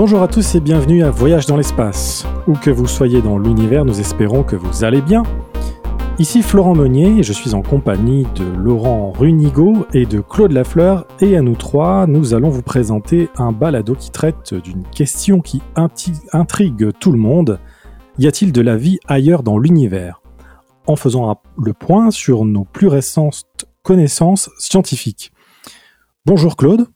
[0.00, 2.26] Bonjour à tous et bienvenue à Voyage dans l'espace.
[2.46, 5.24] Où que vous soyez dans l'univers, nous espérons que vous allez bien.
[6.18, 11.36] Ici Florent Meunier je suis en compagnie de Laurent Runigo et de Claude Lafleur et
[11.36, 16.92] à nous trois, nous allons vous présenter un balado qui traite d'une question qui intrigue
[16.98, 17.60] tout le monde.
[18.18, 20.22] Y a-t-il de la vie ailleurs dans l'univers?
[20.86, 25.30] En faisant le point sur nos plus récentes connaissances scientifiques.
[26.24, 26.86] Bonjour Claude.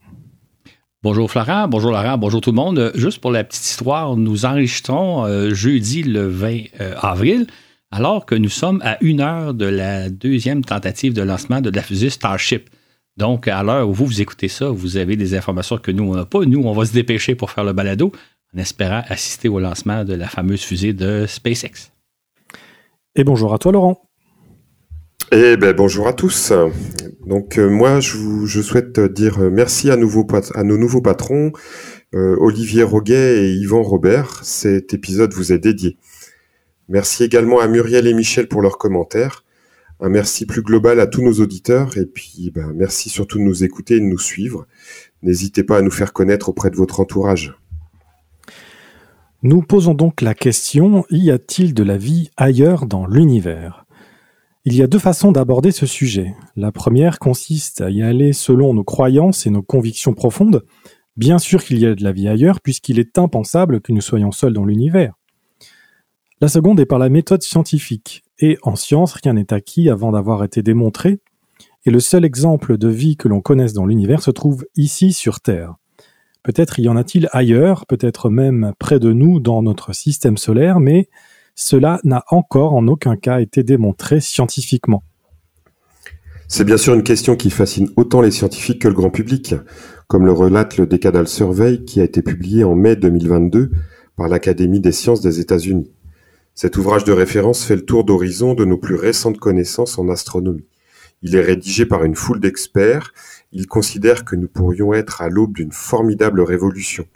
[1.05, 2.91] Bonjour Florent, bonjour Laurent, bonjour tout le monde.
[2.95, 7.47] Juste pour la petite histoire, nous enregistrons euh, jeudi le 20 euh, avril,
[7.91, 11.83] alors que nous sommes à une heure de la deuxième tentative de lancement de la
[11.83, 12.71] fusée Starship.
[13.19, 16.15] Donc, à l'heure où vous, vous écoutez ça, vous avez des informations que nous, on
[16.15, 16.41] n'a pas.
[16.47, 18.11] Nous, on va se dépêcher pour faire le balado
[18.57, 21.93] en espérant assister au lancement de la fameuse fusée de SpaceX.
[23.15, 24.04] Et bonjour à toi, Laurent.
[25.33, 26.53] Eh ben, bonjour à tous.
[27.27, 31.53] Donc euh, moi, je, souhaite dire merci à nos nouveaux patrons,
[32.15, 34.45] euh, Olivier Roguet et Yvan Robert.
[34.45, 35.97] Cet épisode vous est dédié.
[36.89, 39.45] Merci également à Muriel et Michel pour leurs commentaires.
[40.01, 43.65] Un merci plus global à tous nos auditeurs et puis ben, merci surtout de nous
[43.65, 44.67] écouter et de nous suivre.
[45.23, 47.57] N'hésitez pas à nous faire connaître auprès de votre entourage.
[49.43, 53.84] Nous posons donc la question, y a-t-il de la vie ailleurs dans l'univers?
[54.65, 56.35] Il y a deux façons d'aborder ce sujet.
[56.57, 60.65] La première consiste à y aller selon nos croyances et nos convictions profondes.
[61.17, 64.33] Bien sûr qu'il y a de la vie ailleurs, puisqu'il est impensable que nous soyons
[64.33, 65.15] seuls dans l'univers.
[66.41, 68.23] La seconde est par la méthode scientifique.
[68.39, 71.21] Et en science, rien n'est acquis avant d'avoir été démontré,
[71.87, 75.41] et le seul exemple de vie que l'on connaisse dans l'univers se trouve ici sur
[75.41, 75.75] Terre.
[76.43, 81.09] Peut-être y en a-t-il ailleurs, peut-être même près de nous dans notre système solaire, mais
[81.55, 85.03] cela n'a encore en aucun cas été démontré scientifiquement.
[86.49, 89.55] C'est bien sûr une question qui fascine autant les scientifiques que le grand public,
[90.09, 93.71] comme le relate le Decadal Survey qui a été publié en mai 2022
[94.17, 95.91] par l'Académie des sciences des États-Unis.
[96.55, 100.67] Cet ouvrage de référence fait le tour d'horizon de nos plus récentes connaissances en astronomie.
[101.23, 103.13] Il est rédigé par une foule d'experts.
[103.51, 107.07] Il considère que nous pourrions être à l'aube d'une formidable révolution.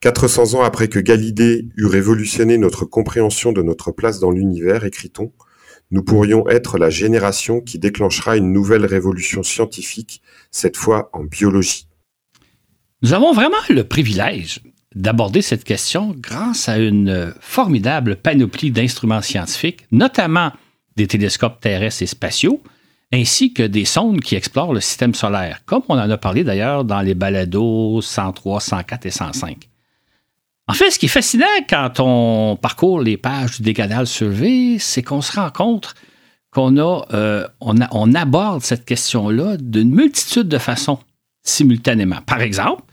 [0.00, 5.30] 400 ans après que Galilée eut révolutionné notre compréhension de notre place dans l'univers, écrit-on,
[5.90, 11.86] nous pourrions être la génération qui déclenchera une nouvelle révolution scientifique, cette fois en biologie.
[13.02, 14.60] Nous avons vraiment le privilège
[14.94, 20.50] d'aborder cette question grâce à une formidable panoplie d'instruments scientifiques, notamment
[20.96, 22.62] des télescopes terrestres et spatiaux,
[23.12, 26.84] ainsi que des sondes qui explorent le système solaire, comme on en a parlé d'ailleurs
[26.84, 29.70] dans les balados 103, 104 et 105.
[30.70, 35.02] En fait, ce qui est fascinant quand on parcourt les pages du Décanal Survey, c'est
[35.02, 35.96] qu'on se rend compte
[36.52, 37.44] qu'on euh,
[38.14, 41.00] aborde cette question-là d'une multitude de façons
[41.44, 42.20] simultanément.
[42.24, 42.84] Par exemple,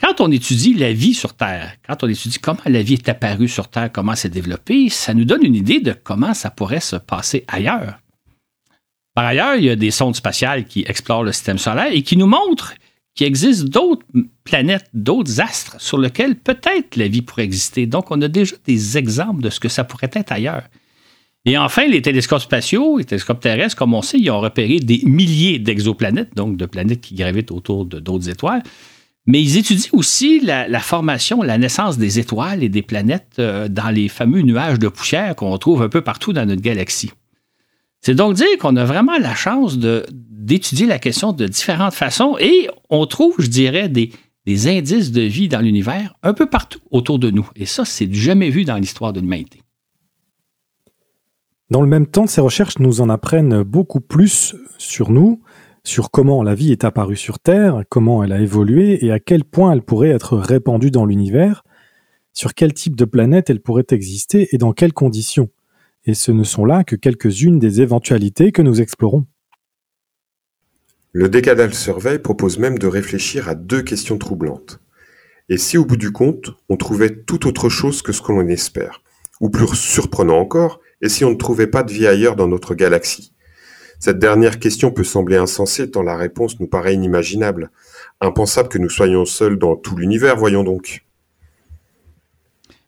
[0.00, 3.46] quand on étudie la vie sur Terre, quand on étudie comment la vie est apparue
[3.46, 6.96] sur Terre, comment s'est développée, ça nous donne une idée de comment ça pourrait se
[6.96, 8.00] passer ailleurs.
[9.14, 12.16] Par ailleurs, il y a des sondes spatiales qui explorent le système solaire et qui
[12.16, 12.74] nous montrent
[13.18, 14.06] qu'il existe d'autres
[14.44, 17.84] planètes, d'autres astres sur lesquels peut-être la vie pourrait exister.
[17.84, 20.62] Donc, on a déjà des exemples de ce que ça pourrait être ailleurs.
[21.44, 25.02] Et enfin, les télescopes spatiaux, les télescopes terrestres, comme on sait, ils ont repéré des
[25.04, 28.62] milliers d'exoplanètes, donc de planètes qui gravitent autour de d'autres étoiles.
[29.26, 33.90] Mais ils étudient aussi la, formation, la naissance des étoiles et des planètes euh, dans
[33.90, 37.10] les fameux nuages de poussière qu'on trouve un peu partout dans notre galaxie.
[38.00, 42.68] C'est donc dire qu'on a vraiment la chance d'étudier la question de différentes façons et
[42.90, 44.12] on trouve, je dirais, des,
[44.66, 47.48] indices de vie dans l'univers un peu partout autour de nous.
[47.54, 49.60] Et ça, c'est jamais vu dans l'histoire de l'humanité.
[51.70, 55.42] Dans le même temps, ces recherches nous en apprennent beaucoup plus sur nous,
[55.84, 59.44] sur comment la vie est apparue sur Terre, comment elle a évolué et à quel
[59.44, 61.62] point elle pourrait être répandue dans l'univers,
[62.32, 65.50] sur quel type de planète elle pourrait exister et dans quelles conditions
[66.08, 69.26] et ce ne sont là que quelques-unes des éventualités que nous explorons.
[71.12, 74.80] Le Decadal Survey propose même de réfléchir à deux questions troublantes.
[75.50, 78.48] Et si au bout du compte, on trouvait tout autre chose que ce que l'on
[78.48, 79.02] espère?
[79.40, 82.74] Ou plus surprenant encore, et si on ne trouvait pas de vie ailleurs dans notre
[82.74, 83.34] galaxie?
[83.98, 87.70] Cette dernière question peut sembler insensée tant la réponse nous paraît inimaginable.
[88.22, 91.04] Impensable que nous soyons seuls dans tout l'univers, voyons donc.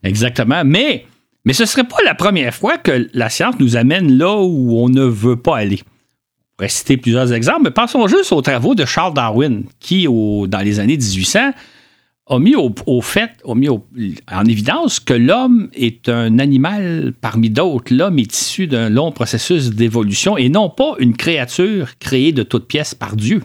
[0.02, 1.04] Exactement, mais
[1.44, 4.78] mais ce ne serait pas la première fois que la science nous amène là où
[4.78, 5.80] on ne veut pas aller.
[5.82, 10.62] On pourrait citer plusieurs exemples, mais pensons juste aux travaux de Charles Darwin, qui, dans
[10.62, 11.52] les années 1800,
[12.30, 17.92] a mis au, fait, a mis en évidence que l'homme est un animal parmi d'autres.
[17.92, 22.68] L'homme est issu d'un long processus d'évolution et non pas une créature créée de toutes
[22.68, 23.42] pièces par Dieu.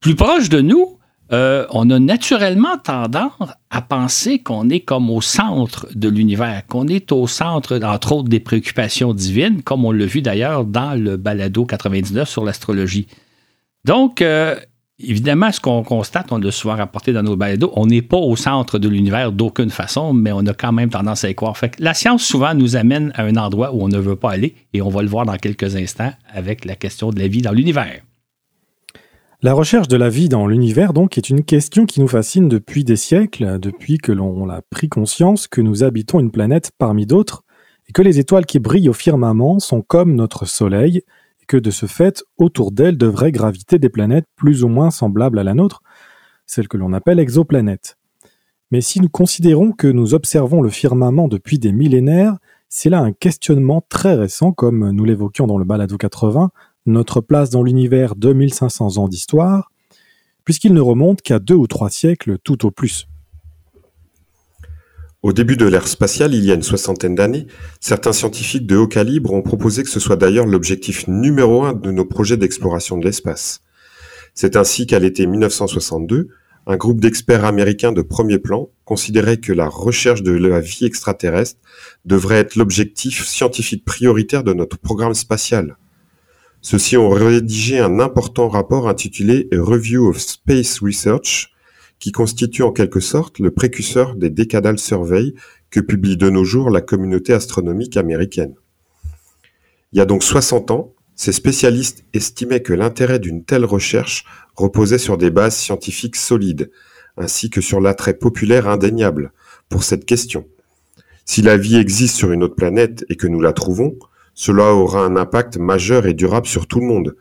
[0.00, 0.95] Plus proche de nous,
[1.32, 3.32] euh, on a naturellement tendance
[3.70, 8.28] à penser qu'on est comme au centre de l'univers, qu'on est au centre, entre autres,
[8.28, 13.08] des préoccupations divines, comme on l'a vu d'ailleurs dans le balado 99 sur l'astrologie.
[13.84, 14.54] Donc, euh,
[15.00, 18.36] évidemment, ce qu'on constate, on l'a souvent rapporté dans nos balados, on n'est pas au
[18.36, 21.56] centre de l'univers d'aucune façon, mais on a quand même tendance à y croire.
[21.56, 24.54] Fait la science souvent nous amène à un endroit où on ne veut pas aller,
[24.72, 27.52] et on va le voir dans quelques instants avec la question de la vie dans
[27.52, 28.00] l'univers.
[29.46, 32.82] La recherche de la vie dans l'univers, donc, est une question qui nous fascine depuis
[32.82, 37.44] des siècles, depuis que l'on a pris conscience que nous habitons une planète parmi d'autres,
[37.88, 41.02] et que les étoiles qui brillent au firmament sont comme notre Soleil,
[41.40, 45.38] et que de ce fait, autour d'elles devraient graviter des planètes plus ou moins semblables
[45.38, 45.80] à la nôtre,
[46.44, 47.98] celles que l'on appelle exoplanètes.
[48.72, 52.36] Mais si nous considérons que nous observons le firmament depuis des millénaires,
[52.68, 56.50] c'est là un questionnement très récent, comme nous l'évoquions dans le balado 80,
[56.86, 59.70] notre place dans l'univers 2500 ans d'histoire,
[60.44, 63.08] puisqu'il ne remonte qu'à deux ou trois siècles tout au plus.
[65.22, 67.48] Au début de l'ère spatiale, il y a une soixantaine d'années,
[67.80, 71.90] certains scientifiques de haut calibre ont proposé que ce soit d'ailleurs l'objectif numéro un de
[71.90, 73.60] nos projets d'exploration de l'espace.
[74.34, 76.28] C'est ainsi qu'à l'été 1962,
[76.68, 81.58] un groupe d'experts américains de premier plan considérait que la recherche de la vie extraterrestre
[82.04, 85.76] devrait être l'objectif scientifique prioritaire de notre programme spatial.
[86.68, 91.52] Ceux-ci ont rédigé un important rapport intitulé Review of Space Research,
[92.00, 95.34] qui constitue en quelque sorte le précurseur des Decadal Survey
[95.70, 98.56] que publie de nos jours la communauté astronomique américaine.
[99.92, 104.24] Il y a donc 60 ans, ces spécialistes estimaient que l'intérêt d'une telle recherche
[104.56, 106.72] reposait sur des bases scientifiques solides,
[107.16, 109.32] ainsi que sur l'attrait populaire indéniable
[109.68, 110.48] pour cette question.
[111.26, 113.96] Si la vie existe sur une autre planète et que nous la trouvons,
[114.36, 117.16] cela aura un impact majeur et durable sur tout le monde,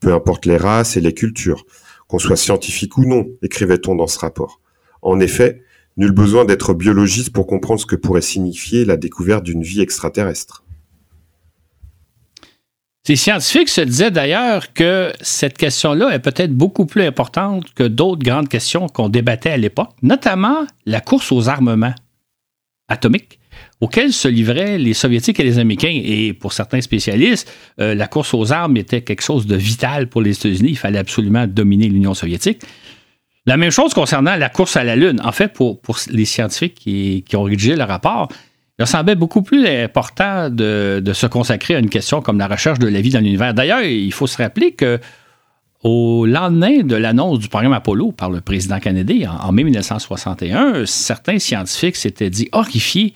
[0.00, 1.66] peu importe les races et les cultures,
[2.08, 4.60] qu'on soit scientifique ou non, écrivait-on dans ce rapport.
[5.02, 5.62] En effet,
[5.98, 10.64] nul besoin d'être biologiste pour comprendre ce que pourrait signifier la découverte d'une vie extraterrestre.
[13.06, 18.24] Ces scientifiques se disaient d'ailleurs que cette question-là est peut-être beaucoup plus importante que d'autres
[18.24, 21.94] grandes questions qu'on débattait à l'époque, notamment la course aux armements
[22.88, 23.38] atomiques
[23.80, 25.90] auxquels se livraient les Soviétiques et les Américains.
[25.92, 27.50] Et pour certains spécialistes,
[27.80, 30.70] euh, la course aux armes était quelque chose de vital pour les États-Unis.
[30.70, 32.62] Il fallait absolument dominer l'Union soviétique.
[33.46, 35.20] La même chose concernant la course à la Lune.
[35.22, 35.78] En fait, pour,
[36.10, 38.28] les scientifiques qui, ont rédigé le rapport,
[38.78, 42.88] il semblait beaucoup plus important de, se consacrer à une question comme la recherche de
[42.88, 43.52] la vie dans l'univers.
[43.52, 44.98] D'ailleurs, il faut se rappeler que
[45.82, 50.86] au lendemain de l'annonce du programme Apollo par le président Kennedy en, en mai 1961,
[50.86, 53.12] certains scientifiques s'étaient dit horrifiés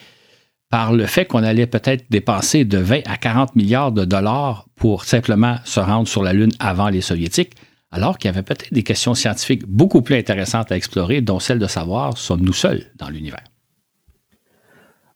[0.71, 5.05] par le fait qu'on allait peut-être dépenser de 20 à 40 milliards de dollars pour
[5.05, 7.55] simplement se rendre sur la Lune avant les Soviétiques,
[7.91, 11.59] alors qu'il y avait peut-être des questions scientifiques beaucoup plus intéressantes à explorer, dont celle
[11.59, 13.45] de savoir sommes-nous seuls dans l'univers?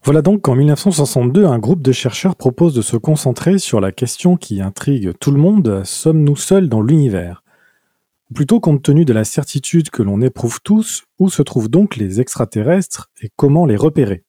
[0.05, 4.37] Voilà donc qu'en 1962, un groupe de chercheurs propose de se concentrer sur la question
[4.37, 7.45] qui intrigue tout le monde, sommes-nous seuls dans l'univers?
[8.35, 12.21] Plutôt compte tenu de la certitude que l'on éprouve tous, où se trouvent donc les
[12.21, 14.25] extraterrestres et comment les repérer?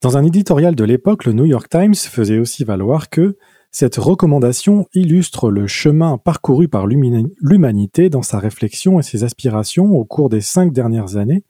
[0.00, 3.36] Dans un éditorial de l'époque, le New York Times faisait aussi valoir que
[3.70, 10.04] cette recommandation illustre le chemin parcouru par l'humanité dans sa réflexion et ses aspirations au
[10.04, 11.44] cours des cinq dernières années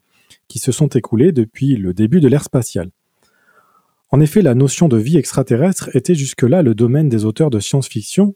[0.47, 2.91] qui se sont écoulées depuis le début de l'ère spatiale.
[4.09, 8.35] En effet, la notion de vie extraterrestre était jusque-là le domaine des auteurs de science-fiction,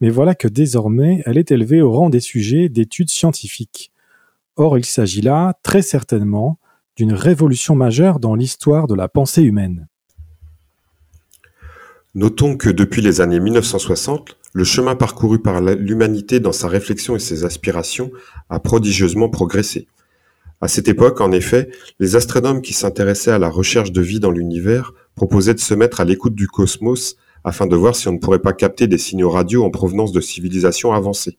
[0.00, 3.90] mais voilà que désormais elle est élevée au rang des sujets d'études scientifiques.
[4.54, 6.58] Or, il s'agit là, très certainement,
[6.96, 9.86] d'une révolution majeure dans l'histoire de la pensée humaine.
[12.14, 17.18] Notons que depuis les années 1960, le chemin parcouru par l'humanité dans sa réflexion et
[17.18, 18.10] ses aspirations
[18.48, 19.86] a prodigieusement progressé.
[20.62, 21.68] À cette époque, en effet,
[22.00, 26.00] les astronomes qui s'intéressaient à la recherche de vie dans l'univers proposaient de se mettre
[26.00, 29.28] à l'écoute du cosmos afin de voir si on ne pourrait pas capter des signaux
[29.28, 31.36] radio en provenance de civilisations avancées.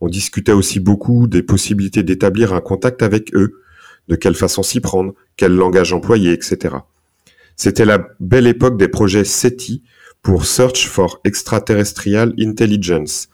[0.00, 3.62] On discutait aussi beaucoup des possibilités d'établir un contact avec eux,
[4.08, 6.76] de quelle façon s'y prendre, quel langage employer, etc.
[7.56, 9.82] C'était la belle époque des projets SETI
[10.22, 13.28] pour Search for Extraterrestrial Intelligence,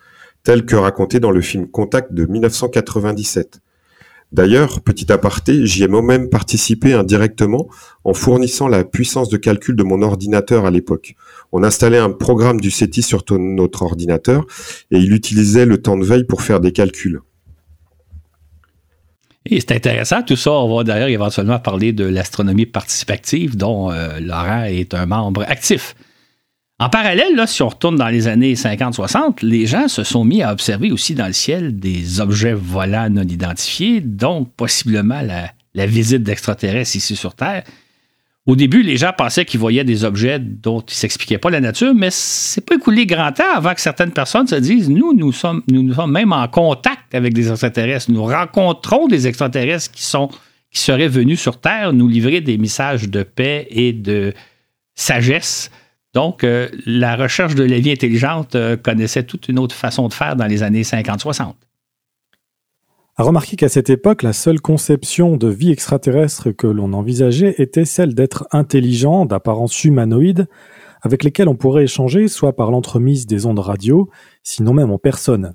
[0.45, 3.61] tel que raconté dans le film Contact de 1997.
[4.33, 7.69] D'ailleurs, petit aparté, j'y ai moi-même participé indirectement
[8.05, 11.17] en fournissant la puissance de calcul de mon ordinateur à l'époque.
[11.53, 14.47] On installait un programme du SETI sur notre ordinateur
[14.91, 17.21] et il utilisait le temps de veille pour faire des calculs.
[19.47, 20.53] Et c'est intéressant, tout ça.
[20.53, 25.95] On va d'ailleurs éventuellement parler de l'astronomie participative, dont euh, Laurent est un membre actif.
[26.79, 30.43] En parallèle, là, si on retourne dans les années 50-60, les gens se sont mis
[30.43, 35.87] à observer aussi dans le ciel des objets volants non identifiés, donc possiblement la, la
[35.87, 37.63] visite d'extraterrestres ici sur Terre.
[38.45, 41.61] Au début, les gens pensaient qu'ils voyaient des objets dont ils ne s'expliquaient pas la
[41.61, 45.31] nature, mais c'est pas écoulé grand temps avant que certaines personnes se disent nous, nous
[45.31, 45.63] sommes,
[46.09, 48.11] même en contact avec des extraterrestres.
[48.11, 50.29] Nous rencontrons des extraterrestres qui, sont,
[50.73, 54.33] qui seraient venus sur Terre nous livrer des messages de paix et de
[54.97, 55.71] sagesse.
[56.13, 60.13] Donc, euh, la recherche de la vie intelligente euh, connaissait toute une autre façon de
[60.13, 61.55] faire dans les années 50-60.
[63.15, 67.85] À remarquer qu'à cette époque, la seule conception de vie extraterrestre que l'on envisageait était
[67.85, 70.47] celle d'être intelligent, d'apparence humanoïde,
[71.03, 74.09] avec lesquels on pourrait échanger soit par l'entremise des ondes radio,
[74.43, 75.53] sinon même en personne.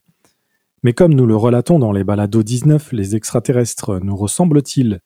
[0.84, 5.00] Mais comme nous le relatons dans les balados 19, les extraterrestres nous ressemblent-ils?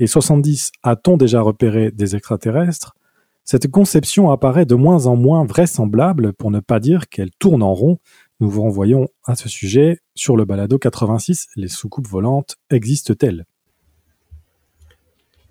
[0.00, 2.96] Et 70, a-t-on déjà repéré des extraterrestres?
[3.44, 7.74] Cette conception apparaît de moins en moins vraisemblable pour ne pas dire qu'elle tourne en
[7.74, 7.98] rond,
[8.42, 13.46] nous vous renvoyons à ce sujet sur le balado 86, les soucoupes volantes existent-elles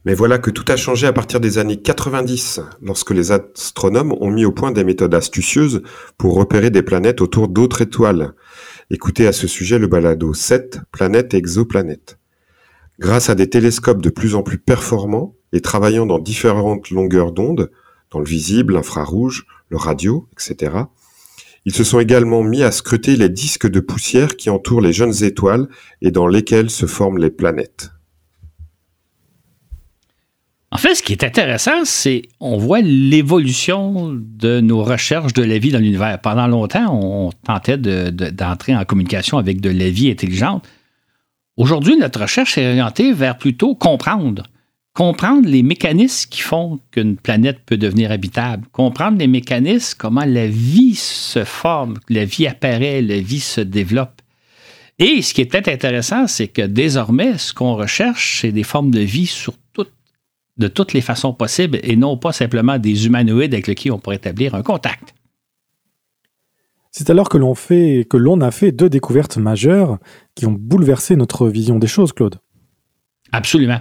[0.04, 4.30] Mais voilà que tout a changé à partir des années 90, lorsque les astronomes ont
[4.30, 5.84] mis au point des méthodes astucieuses
[6.18, 8.34] pour repérer des planètes autour d'autres étoiles.
[8.90, 12.20] Écoutez à ce sujet le balado 7, Planètes et exoplanètes.
[13.00, 17.72] Grâce à des télescopes de plus en plus performants et travaillant dans différentes longueurs d'onde,
[18.10, 20.72] dans le visible, l'infrarouge, le radio, etc.,
[21.66, 25.24] ils se sont également mis à scruter les disques de poussière qui entourent les jeunes
[25.24, 25.68] étoiles
[26.02, 27.92] et dans lesquels se forment les planètes.
[30.74, 35.58] En fait, ce qui est intéressant, c'est on voit l'évolution de nos recherches de la
[35.58, 36.18] vie dans l'univers.
[36.22, 40.66] Pendant longtemps, on tentait d'entrer en communication avec de la vie intelligente.
[41.58, 44.44] Aujourd'hui, notre recherche est orientée vers plutôt comprendre
[44.94, 50.48] comprendre les mécanismes qui font qu'une planète peut devenir habitable, comprendre les mécanismes, comment la
[50.48, 54.22] vie se forme, la vie apparaît, la vie se développe.
[55.00, 58.92] Et ce qui est peut-être intéressant, c'est que désormais, ce qu'on recherche, c'est des formes
[58.92, 59.54] de vie sur
[60.58, 64.18] de toutes les façons possibles et non pas simplement des humanoïdes avec lesquels on pourrait
[64.18, 65.16] établir un contact.
[66.92, 69.98] C'est alors que l'on fait, que l'on a fait deux découvertes majeures
[70.36, 72.36] qui ont bouleversé notre vision des choses, Claude.
[73.32, 73.80] Absolument.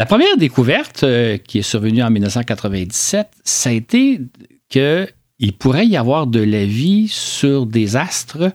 [0.00, 4.20] La première découverte euh, qui est survenue en 1997, ça été
[4.68, 8.52] qu'il pourrait y avoir de la vie sur des astres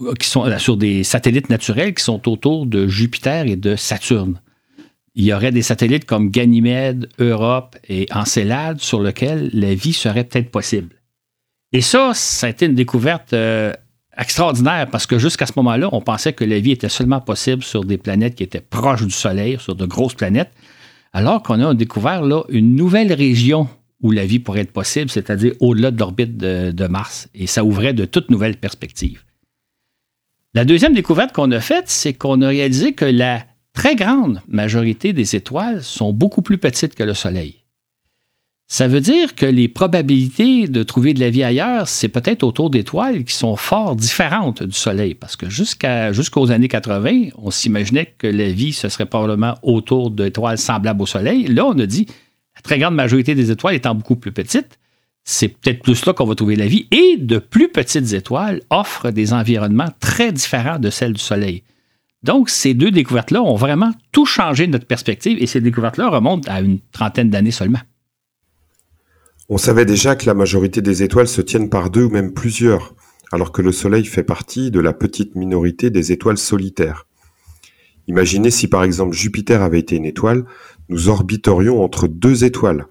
[0.00, 3.76] euh, qui sont euh, sur des satellites naturels qui sont autour de Jupiter et de
[3.76, 4.40] Saturne.
[5.14, 10.24] Il y aurait des satellites comme Ganymède, Europe et Encelade sur lesquels la vie serait
[10.24, 10.96] peut-être possible.
[11.72, 13.32] Et ça, ça une découverte
[14.18, 17.84] extraordinaire parce que jusqu'à ce moment-là, on pensait que la vie était seulement possible sur
[17.84, 20.50] des planètes qui étaient proches du Soleil, sur de grosses planètes,
[21.12, 23.68] alors qu'on a découvert là une nouvelle région
[24.02, 27.28] où la vie pourrait être possible, c'est-à-dire au-delà de l'orbite de, Mars.
[27.34, 29.22] Et ça ouvrait de toutes nouvelles perspectives.
[30.54, 35.12] La deuxième découverte qu'on a faite, c'est qu'on a réalisé que la très grande majorité
[35.12, 37.57] des étoiles sont beaucoup plus petites que le Soleil.
[38.70, 42.68] Ça veut dire que les probabilités de trouver de la vie ailleurs, c'est peut-être autour
[42.68, 45.14] d'étoiles qui sont fort différentes du Soleil.
[45.14, 50.10] Parce que jusqu'à, jusqu'aux années 80, on s'imaginait que la vie, ce serait probablement autour
[50.10, 51.46] d'étoiles semblables au Soleil.
[51.46, 52.06] Là, on a dit,
[52.56, 54.78] la très grande majorité des étoiles étant beaucoup plus petites,
[55.24, 56.88] c'est peut-être plus là qu'on va trouver la vie.
[56.90, 61.62] Et de plus petites étoiles offrent des environnements très différents de celles du Soleil.
[62.22, 66.60] Donc, ces deux découvertes-là ont vraiment tout changé notre perspective et ces découvertes-là remontent à
[66.60, 67.80] une trentaine d'années seulement.
[69.50, 72.94] On savait déjà que la majorité des étoiles se tiennent par deux ou même plusieurs,
[73.32, 77.06] alors que le Soleil fait partie de la petite minorité des étoiles solitaires.
[78.08, 80.44] Imaginez si par exemple Jupiter avait été une étoile,
[80.90, 82.88] nous orbiterions entre deux étoiles.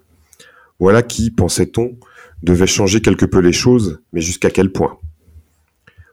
[0.80, 1.96] Voilà qui, pensait-on,
[2.42, 4.98] devait changer quelque peu les choses, mais jusqu'à quel point.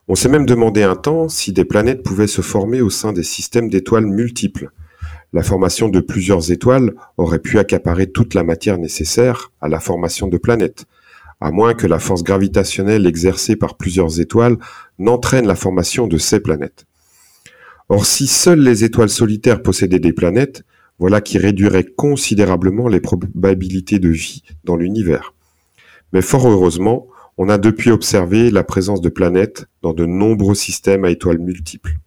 [0.08, 3.24] On s'est même demandé un temps si des planètes pouvaient se former au sein des
[3.24, 4.70] systèmes d'étoiles multiples,
[5.34, 10.28] la formation de plusieurs étoiles aurait pu accaparer toute la matière nécessaire à la formation
[10.28, 10.86] de planètes,
[11.42, 14.58] à moins que la force gravitationnelle exercée par plusieurs étoiles
[15.00, 16.86] n'entraîne la formation de ces planètes.
[17.90, 20.64] Or, si seules les étoiles solitaires possédaient des planètes,
[20.98, 25.34] voilà qui réduirait considérablement les probabilités de vie dans l'univers.
[26.14, 31.04] Mais fort heureusement, on a depuis observé la présence de planètes dans de nombreux systèmes
[31.04, 31.98] à étoiles multiples.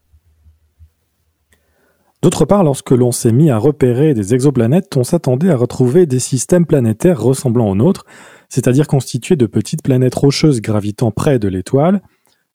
[2.20, 6.18] D'autre part, lorsque l'on s'est mis à repérer des exoplanètes, on s'attendait à retrouver des
[6.18, 8.04] systèmes planétaires ressemblant aux nôtres,
[8.48, 12.02] c'est-à-dire constitués de petites planètes rocheuses gravitant près de l'étoile,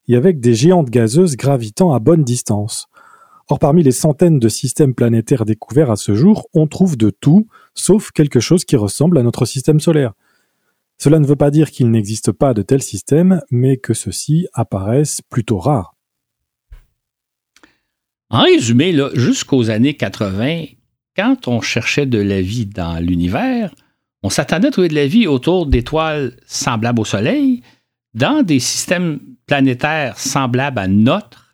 [0.09, 2.87] et avec des géantes gazeuses gravitant à bonne distance.
[3.49, 7.47] Or, parmi les centaines de systèmes planétaires découverts à ce jour, on trouve de tout,
[7.73, 10.13] sauf quelque chose qui ressemble à notre système solaire.
[10.97, 15.21] Cela ne veut pas dire qu'il n'existe pas de tels systèmes, mais que ceux-ci apparaissent
[15.21, 15.92] plutôt rares.
[18.33, 20.63] En résumé, jusqu'aux années 80,
[21.15, 23.75] quand on cherchait de la vie dans l'univers,
[24.23, 27.61] on s'attendait à trouver de la vie autour d'étoiles semblables au Soleil,
[28.15, 31.53] dans des systèmes planétaires semblables à notre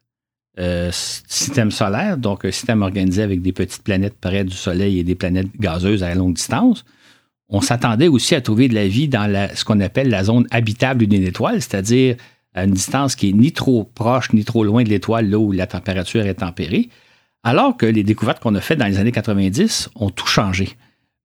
[0.57, 5.03] euh, système solaire, donc un système organisé avec des petites planètes près du Soleil et
[5.03, 6.85] des planètes gazeuses à longue distance.
[7.49, 11.07] On s'attendait aussi à trouver de la vie dans ce qu'on appelle la zone habitable
[11.07, 12.15] d'une étoile, c'est-à-dire
[12.53, 15.51] à une distance qui est ni trop proche ni trop loin de l'étoile, là où
[15.51, 16.89] la température est tempérée,
[17.43, 20.69] alors que les découvertes qu'on a faites dans les années 90 ont tout changé.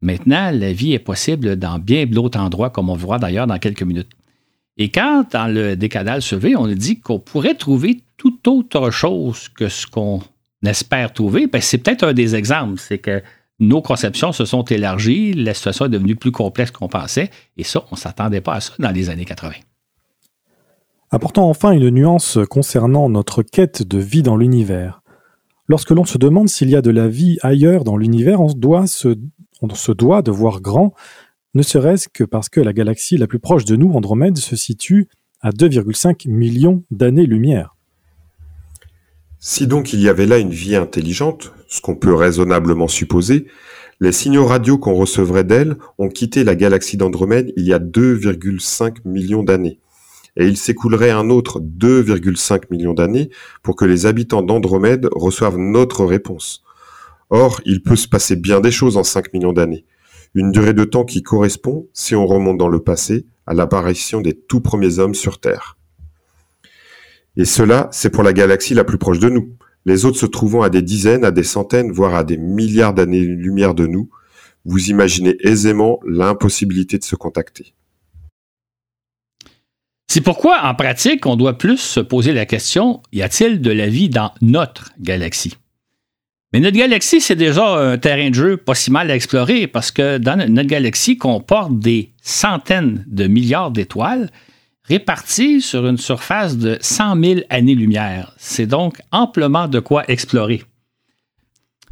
[0.03, 3.83] Maintenant, la vie est possible dans bien d'autres endroits, comme on verra d'ailleurs dans quelques
[3.83, 4.11] minutes.
[4.77, 9.69] Et quand, dans le décadal survey, on dit qu'on pourrait trouver tout autre chose que
[9.69, 10.21] ce qu'on
[10.65, 12.79] espère trouver, ben c'est peut-être un des exemples.
[12.79, 13.23] C'est que
[13.61, 17.85] nos conceptions se sont élargies, la situation est devenue plus complexe qu'on pensait, et ça,
[17.91, 19.53] on ne s'attendait pas à ça dans les années 80.
[21.15, 25.01] Apportons enfin une nuance concernant notre quête de vie dans l'univers.
[25.69, 28.53] Lorsque l'on se demande s'il y a de la vie ailleurs dans l'univers, on,
[29.63, 30.93] on se doit de voir grand,
[31.55, 35.07] ne serait-ce que parce que la galaxie la plus proche de nous, Andromède, se situe
[35.41, 37.77] à 2,5 millions d'années-lumière.
[39.39, 43.47] Si donc il y avait là une vie intelligente, ce qu'on peut raisonnablement supposer,
[44.01, 48.97] les signaux radio qu'on recevrait d'elle ont quitté la galaxie d'Andromède il y a 2,5
[49.05, 49.79] millions d'années.
[50.37, 53.31] Et il s'écoulerait un autre 2,5 millions d'années
[53.63, 56.65] pour que les habitants d'Andromède reçoivent notre réponse.
[57.31, 59.85] Or, il peut se passer bien des choses en 5 millions d'années.
[60.35, 64.35] Une durée de temps qui correspond, si on remonte dans le passé, à l'apparition des
[64.35, 65.77] tout premiers hommes sur Terre.
[67.37, 69.55] Et cela, c'est pour la galaxie la plus proche de nous.
[69.87, 73.75] Les autres se trouvant à des dizaines, à des centaines, voire à des milliards d'années-lumière
[73.75, 74.09] de nous,
[74.65, 77.75] vous imaginez aisément l'impossibilité de se contacter.
[80.07, 83.89] C'est pourquoi, en pratique, on doit plus se poser la question, y a-t-il de la
[83.89, 85.55] vie dans notre galaxie?
[86.53, 89.91] Mais notre galaxie, c'est déjà un terrain de jeu pas si mal à explorer parce
[89.91, 94.31] que dans notre galaxie comporte des centaines de milliards d'étoiles
[94.85, 98.35] répartis sur une surface de 100 000 années-lumière.
[98.39, 100.63] C'est donc amplement de quoi explorer.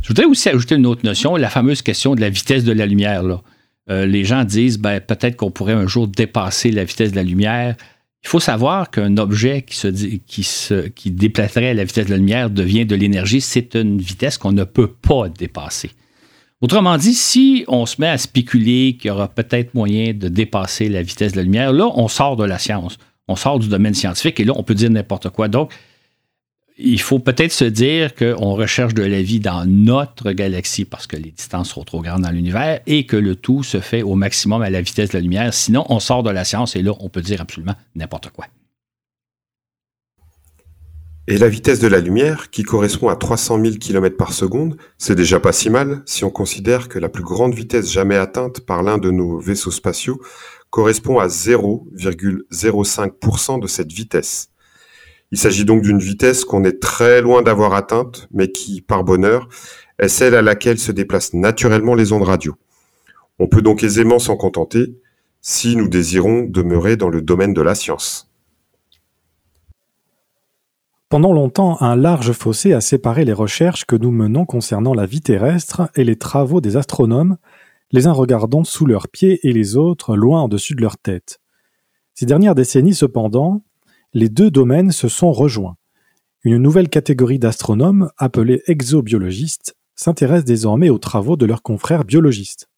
[0.02, 2.86] Je voudrais aussi ajouter une autre notion, la fameuse question de la vitesse de la
[2.86, 3.24] lumière.
[3.90, 7.22] Euh, les gens disent ben, peut-être qu'on pourrait un jour dépasser la vitesse de la
[7.22, 7.76] lumière.
[8.24, 12.86] Il faut savoir qu'un objet qui, se, déplacerait à la vitesse de la lumière devient
[12.86, 13.40] de l'énergie.
[13.40, 15.90] C'est une vitesse qu'on ne peut pas dépasser.
[16.60, 20.88] Autrement dit, si on se met à spéculer qu'il y aura peut-être moyen de dépasser
[20.88, 22.98] la vitesse de la lumière, là, on sort de la science.
[23.26, 25.48] On sort du domaine scientifique et là, on peut dire n'importe quoi.
[25.48, 25.72] Donc,
[26.78, 31.16] il faut peut-être se dire qu'on recherche de la vie dans notre galaxie parce que
[31.16, 34.62] les distances sont trop grandes dans l'univers et que le tout se fait au maximum
[34.62, 35.52] à la vitesse de la lumière.
[35.52, 38.46] Sinon, on sort de la science et là, on peut dire absolument n'importe quoi.
[41.28, 45.14] Et la vitesse de la lumière, qui correspond à 300 000 km par seconde, c'est
[45.14, 48.82] déjà pas si mal si on considère que la plus grande vitesse jamais atteinte par
[48.82, 50.20] l'un de nos vaisseaux spatiaux
[50.70, 54.51] correspond à 0,05% de cette vitesse.
[55.32, 59.48] Il s'agit donc d'une vitesse qu'on est très loin d'avoir atteinte, mais qui, par bonheur,
[59.98, 62.54] est celle à laquelle se déplacent naturellement les ondes radio.
[63.38, 65.00] On peut donc aisément s'en contenter
[65.40, 68.30] si nous désirons demeurer dans le domaine de la science.
[71.08, 75.22] Pendant longtemps, un large fossé a séparé les recherches que nous menons concernant la vie
[75.22, 77.38] terrestre et les travaux des astronomes,
[77.90, 81.40] les uns regardant sous leurs pieds et les autres loin au-dessus de leur tête.
[82.14, 83.62] Ces dernières décennies, cependant,
[84.14, 85.76] les deux domaines se sont rejoints.
[86.44, 92.68] Une nouvelle catégorie d'astronomes, appelée exobiologistes, s'intéresse désormais aux travaux de leurs confrères biologistes.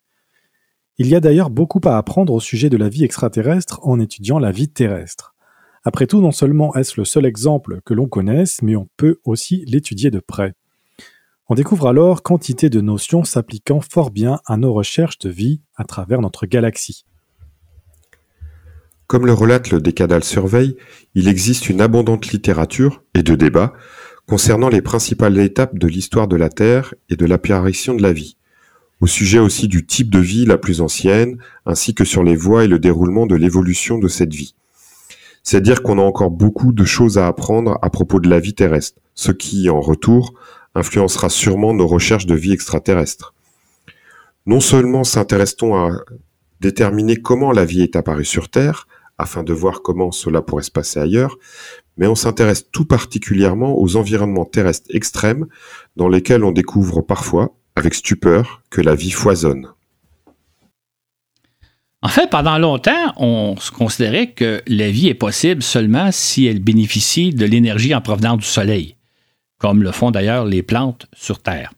[0.96, 4.38] Il y a d'ailleurs beaucoup à apprendre au sujet de la vie extraterrestre en étudiant
[4.38, 5.34] la vie terrestre.
[5.82, 9.64] Après tout, non seulement est-ce le seul exemple que l'on connaisse, mais on peut aussi
[9.66, 10.54] l'étudier de près.
[11.48, 15.84] On découvre alors quantité de notions s'appliquant fort bien à nos recherches de vie à
[15.84, 17.04] travers notre galaxie.
[19.06, 20.76] Comme le relate le Décadal Survey,
[21.14, 23.74] il existe une abondante littérature et de débats
[24.26, 28.38] concernant les principales étapes de l'histoire de la Terre et de l'apparition de la vie,
[29.00, 31.36] au sujet aussi du type de vie la plus ancienne,
[31.66, 34.54] ainsi que sur les voies et le déroulement de l'évolution de cette vie.
[35.42, 38.54] C'est dire qu'on a encore beaucoup de choses à apprendre à propos de la vie
[38.54, 40.32] terrestre, ce qui, en retour,
[40.74, 43.34] influencera sûrement nos recherches de vie extraterrestre.
[44.46, 45.90] Non seulement s'intéresse-t-on à
[46.60, 48.88] déterminer comment la vie est apparue sur Terre,
[49.18, 51.38] afin de voir comment cela pourrait se passer ailleurs,
[51.96, 55.46] mais on s'intéresse tout particulièrement aux environnements terrestres extrêmes
[55.96, 59.68] dans lesquels on découvre parfois, avec stupeur, que la vie foisonne.
[62.02, 67.30] En fait, pendant longtemps, on considérait que la vie est possible seulement si elle bénéficie
[67.30, 68.96] de l'énergie en provenance du Soleil,
[69.58, 71.72] comme le font d'ailleurs les plantes sur Terre.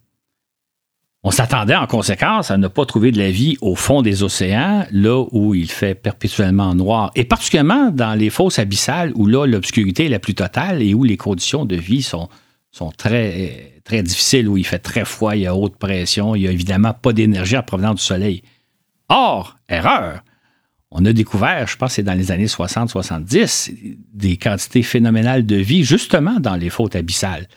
[1.29, 4.87] On s'attendait en conséquence à ne pas trouver de la vie au fond des océans,
[4.93, 10.07] là où il fait perpétuellement noir, et particulièrement dans les fosses abyssales, où là l'obscurité
[10.07, 12.29] est la plus totale et où les conditions de vie sont,
[12.97, 16.47] très, très difficiles, où il fait très froid, il y a haute pression, il n'y
[16.47, 18.43] a évidemment pas d'énergie en provenance du Soleil.
[19.09, 20.23] Or, erreur,
[20.93, 23.73] on a découvert, je pense c'est dans les années 60-70,
[24.15, 27.49] des quantités phénoménales de vie justement dans les fautes abyssales.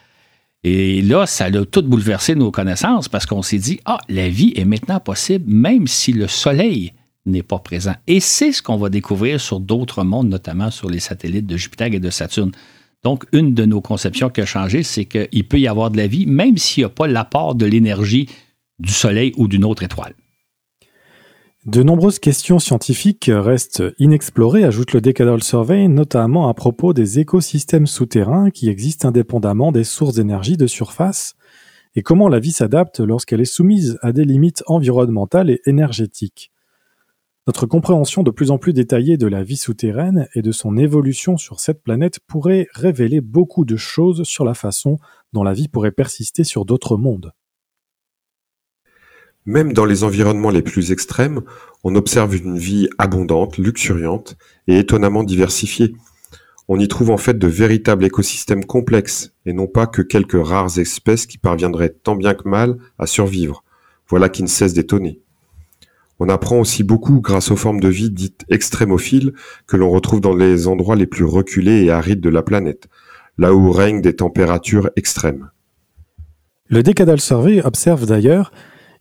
[0.63, 4.53] Et là, ça a tout bouleversé nos connaissances parce qu'on s'est dit, ah, la vie
[4.55, 6.93] est maintenant possible même si le Soleil
[7.25, 7.95] n'est pas présent.
[8.07, 11.87] Et c'est ce qu'on va découvrir sur d'autres mondes, notamment sur les satellites de Jupiter
[11.93, 12.51] et de Saturne.
[13.03, 16.07] Donc, une de nos conceptions qui a changé, c'est qu'il peut y avoir de la
[16.07, 18.27] vie même s'il n'y a pas l'apport de l'énergie
[18.79, 20.13] du Soleil ou d'une autre étoile.
[21.69, 27.85] De nombreuses questions scientifiques restent inexplorées, ajoute le Decadal Survey, notamment à propos des écosystèmes
[27.85, 31.35] souterrains qui existent indépendamment des sources d'énergie de surface
[31.93, 36.51] et comment la vie s'adapte lorsqu'elle est soumise à des limites environnementales et énergétiques.
[37.45, 41.37] Notre compréhension de plus en plus détaillée de la vie souterraine et de son évolution
[41.37, 44.97] sur cette planète pourrait révéler beaucoup de choses sur la façon
[45.33, 47.31] dont la vie pourrait persister sur d'autres mondes.
[49.49, 51.41] Même dans les environnements les plus extrêmes,
[51.83, 55.95] on observe une vie abondante, luxuriante et étonnamment diversifiée.
[56.67, 60.77] On y trouve en fait de véritables écosystèmes complexes et non pas que quelques rares
[60.77, 63.63] espèces qui parviendraient tant bien que mal à survivre.
[64.07, 65.19] Voilà qui ne cesse d'étonner.
[66.19, 69.33] On apprend aussi beaucoup grâce aux formes de vie dites extrémophiles
[69.65, 72.87] que l'on retrouve dans les endroits les plus reculés et arides de la planète,
[73.39, 75.49] là où règnent des températures extrêmes.
[76.67, 78.51] Le Decadal Survey observe d'ailleurs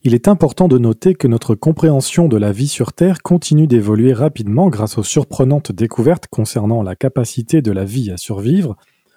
[0.04, 4.12] il est important de noter que notre compréhension de la vie sur Terre continue d'évoluer
[4.12, 8.76] rapidement grâce aux surprenantes découvertes concernant la capacité de la vie à survivre,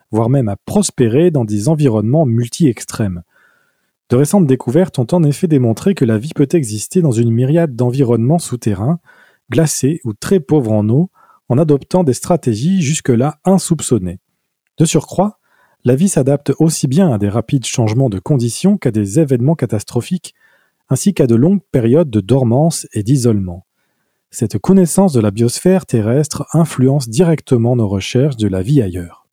[0.10, 3.22] voire même à prospérer dans des environnements multi-extrêmes.
[4.10, 7.76] De récentes découvertes ont en effet démontré que la vie peut exister dans une myriade
[7.76, 9.00] d'environnements souterrains,
[9.52, 11.12] glacés ou très pauvres en eau,
[11.48, 14.20] en adoptant des stratégies jusque-là insoupçonnées.
[14.78, 15.40] De surcroît,
[15.84, 20.34] la vie s'adapte aussi bien à des rapides changements de conditions qu'à des événements catastrophiques
[20.92, 23.66] ainsi qu'à de longues périodes de dormance et d'isolement.
[24.30, 29.26] Cette connaissance de la biosphère terrestre influence directement nos recherches de la vie ailleurs.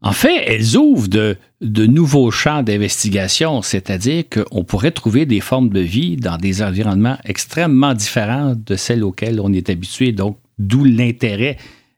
[0.00, 5.80] En fait, elles ouvrent de, nouveaux champs d'investigation, c'est-à-dire qu'on pourrait trouver des formes de
[5.80, 11.56] vie dans des environnements extrêmement différents de celles auxquelles on est habitué, donc d'où l'intérêt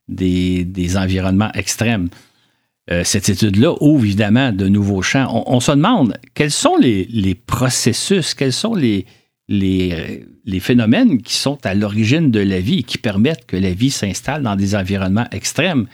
[0.09, 2.09] des environnements extrêmes.
[2.93, 5.45] Euh, cette étude-là ouvre évidemment de nouveaux champs.
[5.47, 9.07] On, se demande quels sont les, processus, quels sont les,
[9.49, 13.91] les, phénomènes qui sont à l'origine de la vie et qui permettent que la vie
[13.91, 15.87] s'installe dans des environnements extrêmes?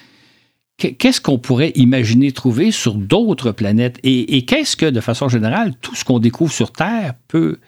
[0.79, 3.99] Qu'est-ce qu'on pourrait imaginer trouver sur d'autres planètes?
[4.03, 7.59] Et qu'est-ce que, de façon générale, tout ce qu'on découvre sur Terre peut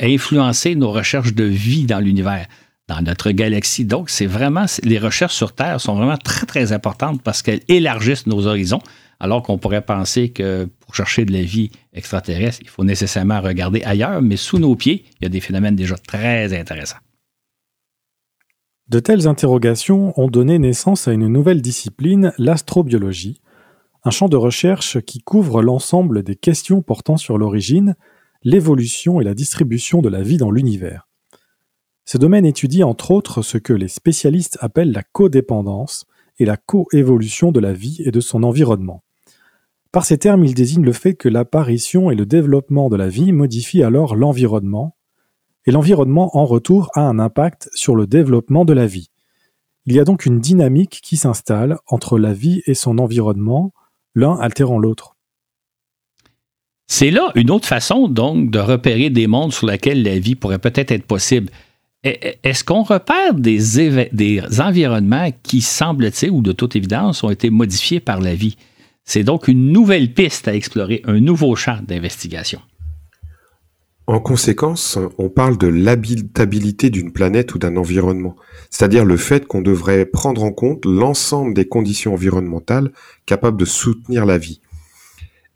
[0.00, 2.46] influencer nos recherches de vie dans l'univers?
[2.88, 3.84] Dans notre galaxie.
[3.84, 8.26] Donc, c'est vraiment, les recherches sur Terre sont vraiment très, très importantes parce qu'elles élargissent
[8.26, 8.80] nos horizons,
[9.18, 13.82] alors qu'on pourrait penser que pour chercher de la vie extraterrestre, il faut nécessairement regarder
[13.82, 16.98] ailleurs, mais sous nos pieds, il y a des phénomènes déjà très intéressants.
[18.88, 23.40] De telles interrogations ont donné naissance à une nouvelle discipline, l'astrobiologie,
[24.04, 27.96] un champ de recherche qui couvre l'ensemble des questions portant sur l'origine,
[28.44, 31.08] l'évolution et la distribution de la vie dans l'univers.
[32.08, 36.06] Ce domaine étudie entre autres ce que les spécialistes appellent la codépendance
[36.38, 39.02] et la coévolution de la vie et de son environnement.
[39.90, 43.32] Par ces termes, il désigne le fait que l'apparition et le développement de la vie
[43.32, 44.96] modifient alors l'environnement,
[45.66, 49.10] et l'environnement en retour a un impact sur le développement de la vie.
[49.84, 53.72] Il y a donc une dynamique qui s'installe entre la vie et son environnement,
[54.14, 55.16] l'un altérant l'autre.
[56.86, 60.60] C'est là une autre façon donc de repérer des mondes sur lesquels la vie pourrait
[60.60, 61.50] peut-être être possible.
[62.02, 63.58] Est-ce qu'on repère des,
[64.12, 68.56] des environnements qui, semble-t-il, ou de toute évidence, ont été modifiés par la vie?
[69.04, 72.60] C'est donc une nouvelle piste à explorer, un nouveau champ d'investigation.
[74.08, 78.36] En conséquence, on parle de l'habitabilité d'une planète ou d'un environnement,
[78.70, 82.92] c'est-à-dire le fait qu'on devrait prendre en compte l'ensemble des conditions environnementales
[83.26, 84.60] capables de soutenir la vie.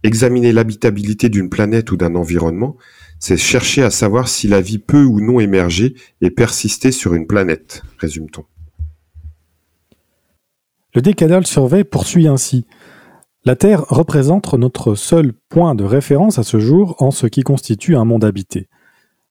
[0.03, 2.77] Examiner l'habitabilité d'une planète ou d'un environnement,
[3.21, 7.27] c'est chercher à savoir si la vie peut ou non émerger et persister sur une
[7.27, 8.45] planète, résume-t-on.
[10.95, 12.67] Le Décadal Survey poursuit ainsi.
[13.45, 17.95] La Terre représente notre seul point de référence à ce jour en ce qui constitue
[17.95, 18.69] un monde habité.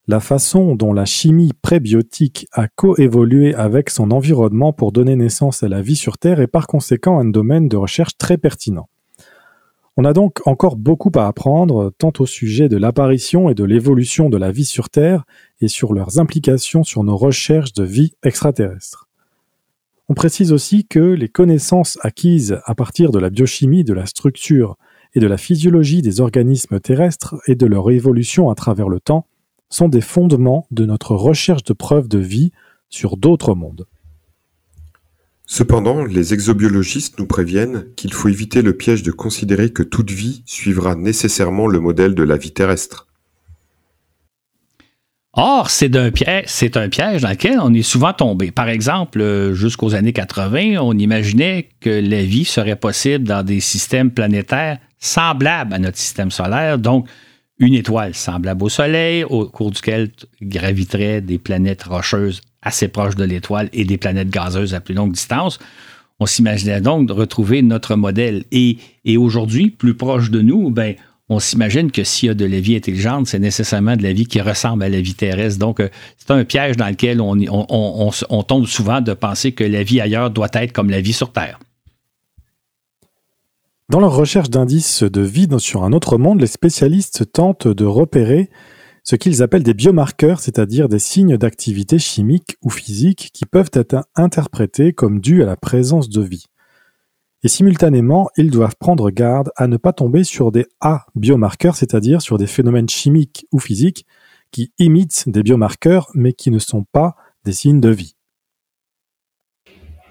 [0.08, 5.68] la façon dont la chimie prébiotique a coévolué avec son environnement pour donner naissance à
[5.68, 8.90] la vie sur Terre est par conséquent un domaine de recherche très pertinent.
[9.98, 14.30] On a donc encore beaucoup à apprendre, tant au sujet de l'apparition et de l'évolution
[14.30, 15.26] de la vie sur Terre
[15.62, 19.08] et sur leurs implications sur nos recherches de vie extraterrestre.
[20.08, 24.78] On précise aussi que les connaissances acquises à partir de la biochimie, de la structure
[25.14, 29.26] et de la physiologie des organismes terrestres et de leur évolution à travers le temps
[29.70, 32.52] sont des fondements de notre recherche de preuves de vie
[32.90, 33.86] sur d'autres mondes.
[35.52, 40.44] Cependant, les exobiologistes nous préviennent qu'il faut éviter le piège de considérer que toute vie
[40.46, 43.08] suivra nécessairement le modèle de la vie terrestre.
[45.34, 48.52] Or, c'est un, piège, dans lequel on est souvent tombé.
[48.52, 53.60] Par exemple, euh, jusqu'aux années 80, on imaginait que la vie serait possible dans des
[53.60, 57.08] systèmes planétaires semblables à notre système solaire, donc
[57.58, 60.12] une étoile semblable au Soleil, au cours duquel
[60.44, 65.14] graviteraient des planètes rocheuses assez proches de l'étoile et des planètes gazeuses à plus longue
[65.14, 65.60] distance.
[66.20, 68.44] On s'imaginait donc de retrouver notre modèle.
[68.52, 68.78] Et,
[69.18, 70.96] aujourd'hui, plus proche de nous, ben,
[71.30, 74.26] on s'imagine que s'il y a de la vie intelligente, c'est nécessairement de la vie
[74.26, 75.60] qui ressemble à la vie terrestre.
[75.60, 80.02] Donc, euh, c'est un piège dans lequel on, tombe souvent de penser que la vie
[80.02, 81.60] ailleurs doit être comme la vie sur Terre.
[83.90, 88.50] Dans leur recherche d'indices de vie sur un autre monde, les spécialistes tentent de repérer
[89.10, 94.06] ce qu'ils appellent des biomarqueurs, c'est-à-dire des signes d'activité chimique ou physique qui peuvent être
[94.16, 96.46] interprétés comme dus à la présence de vie
[97.42, 102.38] et simultanément, ils doivent prendre garde à ne pas tomber sur des A-biomarqueurs, c'est-à-dire sur
[102.38, 104.06] des phénomènes chimiques ou physiques
[104.52, 108.16] qui imitent des biomarqueurs mais qui ne sont pas des signes de vie.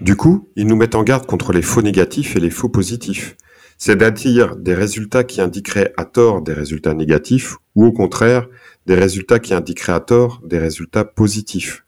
[0.01, 3.37] Du coup, ils nous mettent en garde contre les faux négatifs et les faux positifs,
[3.79, 8.45] c'est-à-dire des résultats qui indiqueraient à tort des résultats négatifs ou au contraire
[8.85, 11.83] des résultats qui indiqueraient à tort des résultats positifs.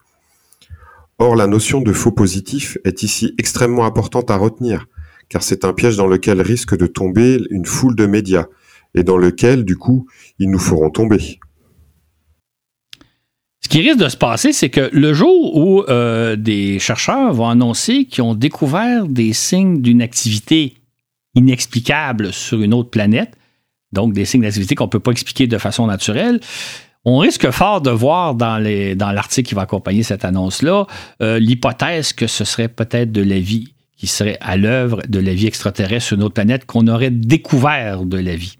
[1.18, 4.86] Or, la notion de faux positif est ici extrêmement importante à retenir,
[5.28, 8.46] car c'est un piège dans lequel risque de tomber une foule de médias,
[8.94, 10.06] et dans lequel, du coup,
[10.38, 11.38] ils nous feront tomber.
[13.60, 17.48] Ce qui risque de se passer, c'est que le jour où euh, des chercheurs vont
[17.48, 20.81] annoncer qu'ils ont découvert des signes d'une activité
[21.34, 23.36] inexplicable sur une autre planète,
[23.92, 26.40] donc des signes d'activité qu'on ne peut pas expliquer de façon naturelle,
[27.04, 30.86] on risque fort de voir dans, l'article qui va accompagner cette annonce-là
[31.20, 35.32] euh, l'hypothèse que ce serait peut-être de la vie qui serait à l'œuvre de la
[35.32, 38.58] vie extraterrestre sur une autre planète, qu'on aurait découvert de la vie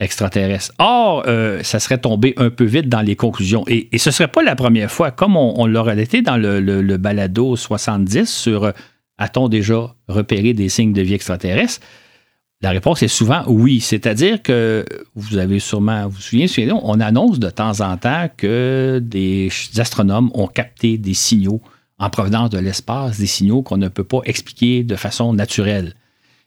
[0.00, 0.72] extraterrestre.
[0.80, 3.62] Or, euh, ça serait tombé un peu vite dans les conclusions.
[3.68, 7.54] Et, ce ne serait pas la première fois, comme on, l'aurait été dans le, balado
[7.54, 8.72] 70 sur euh,
[9.18, 11.86] a-t-on déjà repéré des signes de vie extraterrestre?
[12.62, 13.80] La réponse est souvent oui.
[13.80, 19.00] C'est-à-dire que vous avez sûrement, vous vous souvenez, on annonce de temps en temps que
[19.02, 21.62] des astronomes ont capté des signaux
[21.98, 25.94] en provenance de l'espace des signaux qu'on ne peut pas expliquer de façon naturelle.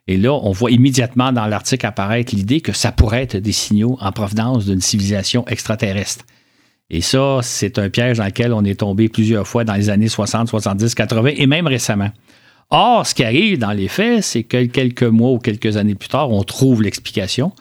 [0.08, 3.98] Et là, on voit immédiatement dans l'article apparaître l'idée que ça pourrait être des signaux
[4.02, 6.26] en provenance d'une civilisation extraterrestre.
[6.90, 10.10] Et ça, c'est un piège dans lequel on est tombé plusieurs fois dans les années
[10.10, 12.12] 60, 70, 80 et même récemment.
[12.76, 16.10] Or, ce qui arrive dans les faits, c'est que quelques mois ou quelques années plus
[16.10, 17.52] tard, on trouve l'explication.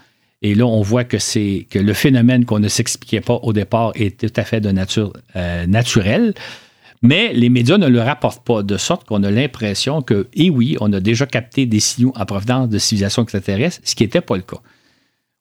[0.41, 3.93] Et là, on voit que c'est que le phénomène qu'on ne s'expliquait pas au départ
[3.95, 6.33] est tout à fait de nature euh, naturelle.
[7.03, 10.79] Mais les médias ne le rapportent pas, de sorte qu'on a l'impression que, eh oui,
[10.81, 14.37] on a déjà capté des signaux en provenance de civilisations extraterrestres, ce qui n'était pas
[14.37, 14.63] le cas.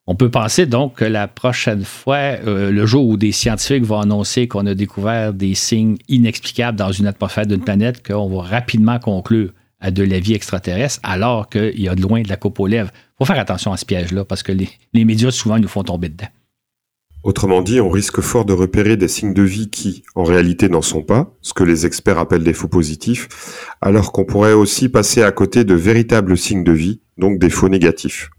[0.06, 4.02] On peut penser donc que la prochaine fois, euh, le jour où des scientifiques vont
[4.02, 9.00] annoncer qu'on a découvert des signes inexplicables dans une atmosphère d'une planète, qu'on va rapidement
[9.00, 12.60] conclure à de la vie extraterrestre, alors qu'il y a de loin de la coupe
[12.60, 12.92] aux lèvres.
[12.94, 15.84] Il faut faire attention à ce piège-là, parce que les, les médias, souvent, nous font
[15.84, 16.28] tomber dedans.
[17.24, 20.82] Autrement dit, on risque fort de repérer des signes de vie qui, en réalité, n'en
[20.82, 25.22] sont pas, ce que les experts appellent des faux positifs, alors qu'on pourrait aussi passer
[25.22, 28.32] à côté de véritables signes de vie, donc des faux négatifs.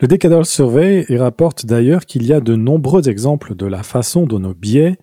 [0.00, 4.40] Le Decadal Survey rapporte d'ailleurs qu'il y a de nombreux exemples de la façon dont
[4.40, 4.96] nos biais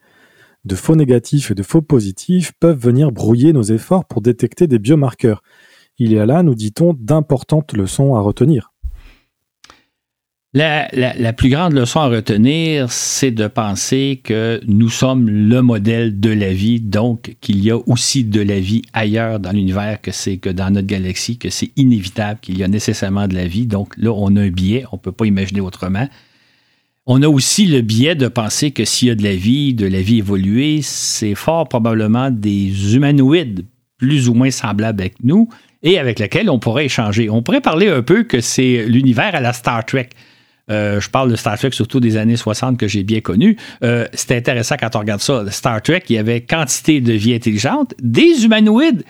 [0.65, 4.80] de faux négatifs et de faux positifs peuvent venir brouiller nos efforts pour détecter des
[4.80, 5.41] biomarqueurs.
[5.97, 8.71] Il y a là, nous dit-on, d'importantes leçons à retenir.
[10.54, 16.30] La, plus grande leçon à retenir, c'est de penser que nous sommes le modèle de
[16.30, 20.38] la vie, donc qu'il y a aussi de la vie ailleurs dans l'univers que c'est
[20.38, 23.65] que dans notre galaxie, que c'est inévitable qu'il y a nécessairement de la vie.
[23.65, 26.10] Donc là, on a un biais, on ne peut pas imaginer autrement.
[27.13, 29.86] On a aussi le biais de penser que s'il y a de la vie, de
[29.86, 33.65] la vie évoluée, c'est fort probablement des humanoïdes
[33.97, 35.50] plus ou moins semblables avec nous
[35.84, 37.30] et avec lesquels on pourrait échanger.
[37.30, 40.08] On pourrait parler un peu que c'est l'univers à la Star Trek.
[40.69, 43.58] je parle de Star Trek surtout des années 60 que j'ai bien connu.
[44.13, 45.43] C'était intéressant quand on regarde ça.
[45.52, 49.04] Star Trek, il y avait quantité de vie intelligente, des humanoïdes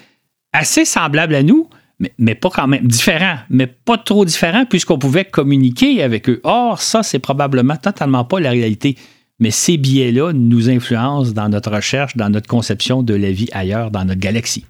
[0.54, 1.70] assez semblables à nous,
[2.18, 6.40] mais, pas quand même différents, mais pas trop différents puisqu'on pouvait communiquer avec eux.
[6.44, 8.98] Or, ça, c'est probablement totalement pas la réalité.
[9.40, 13.92] Mais ces biais-là nous influencent dans notre recherche, dans notre conception de la vie ailleurs
[13.92, 14.66] dans notre galaxie.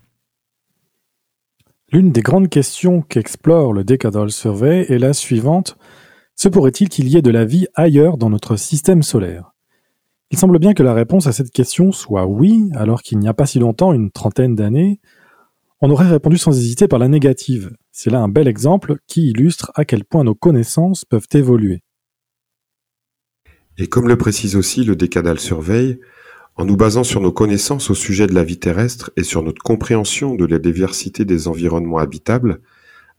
[1.92, 5.78] L'une des grandes questions qu'explore le Decadal Survey est la suivante.
[6.36, 9.52] Se pourrait-il qu'il y ait de la vie ailleurs dans notre système solaire?
[10.32, 13.34] Il semble bien que la réponse à cette question soit oui, alors qu'il n'y a
[13.34, 15.02] pas si longtemps, une trentaine d'années,
[15.82, 17.72] on aurait répondu sans hésiter par la négative.
[17.92, 21.82] C'est là un bel exemple qui illustre à quel point nos connaissances peuvent évoluer.
[23.78, 26.00] Et comme le précise aussi le Décadal Survey,
[26.56, 29.64] en nous basant sur nos connaissances au sujet de la vie terrestre et sur notre
[29.64, 32.62] compréhension de la diversité des environnements habitables,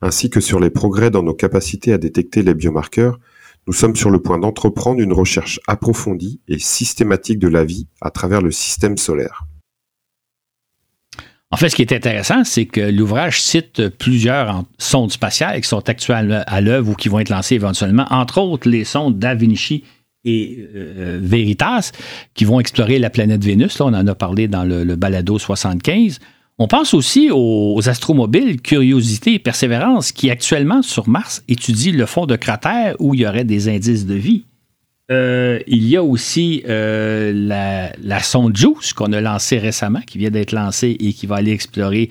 [0.00, 3.18] ainsi que sur les progrès dans nos capacités à détecter les biomarqueurs,
[3.66, 8.10] nous sommes sur le point d'entreprendre une recherche approfondie et systématique de la vie à
[8.10, 9.46] travers le système solaire.
[11.52, 15.86] En fait, ce qui est intéressant, c'est que l'ouvrage cite plusieurs sondes spatiales qui sont
[15.86, 19.84] actuellement à l'œuvre ou qui vont être lancées éventuellement, entre autres les sondes Da Vinci
[20.24, 21.92] et euh, Veritas,
[22.32, 23.78] qui vont explorer la planète Vénus.
[23.78, 26.20] Là, on en a parlé dans le, balado 75.
[26.58, 32.24] On pense aussi aux, astromobiles Curiosité et Persévérance, qui actuellement sur Mars étudient le fond
[32.24, 34.44] de cratère où il y aurait des indices de vie.
[35.10, 37.32] Euh, il y a aussi euh,
[38.00, 41.52] la, sonde JUICE qu'on a lancée récemment, qui vient d'être lancée et qui va aller
[41.52, 42.10] explorer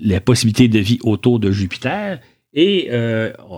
[0.00, 2.20] les possibilités de vie autour de Jupiter.
[2.54, 2.88] Et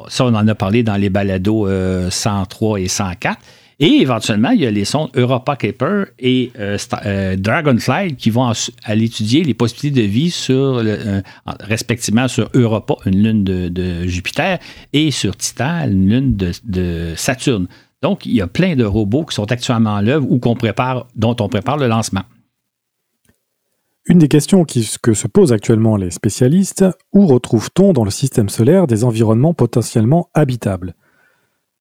[0.09, 1.69] ça, on en a parlé dans les balados
[2.11, 3.41] 103 et 104.
[3.83, 8.53] Et éventuellement, il y a les sondes Europa Kuiper et euh, euh, Dragonfly qui vont
[8.85, 11.23] aller étudier les possibilités de vie sur euh,
[11.61, 14.59] respectivement sur Europa, une lune de, Jupiter,
[14.93, 17.69] et sur Titan, une lune de, Saturne.
[18.03, 21.07] Donc, il y a plein de robots qui sont actuellement en l'œuvre ou qu'on prépare,
[21.17, 22.23] dont on prépare le lancement.
[24.07, 28.87] Une des questions que se posent actuellement les spécialistes, où retrouve-t-on dans le système solaire
[28.87, 30.95] des environnements potentiellement habitables?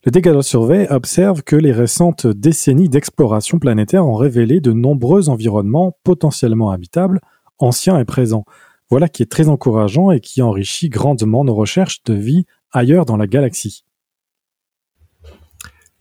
[0.06, 5.98] Le Decadal Survey observe que les récentes décennies d'exploration planétaire ont révélé de nombreux environnements
[6.04, 7.20] potentiellement habitables,
[7.58, 8.46] anciens et présents.
[8.90, 13.18] Voilà qui est très encourageant et qui enrichit grandement nos recherches de vie ailleurs dans
[13.18, 13.84] la galaxie.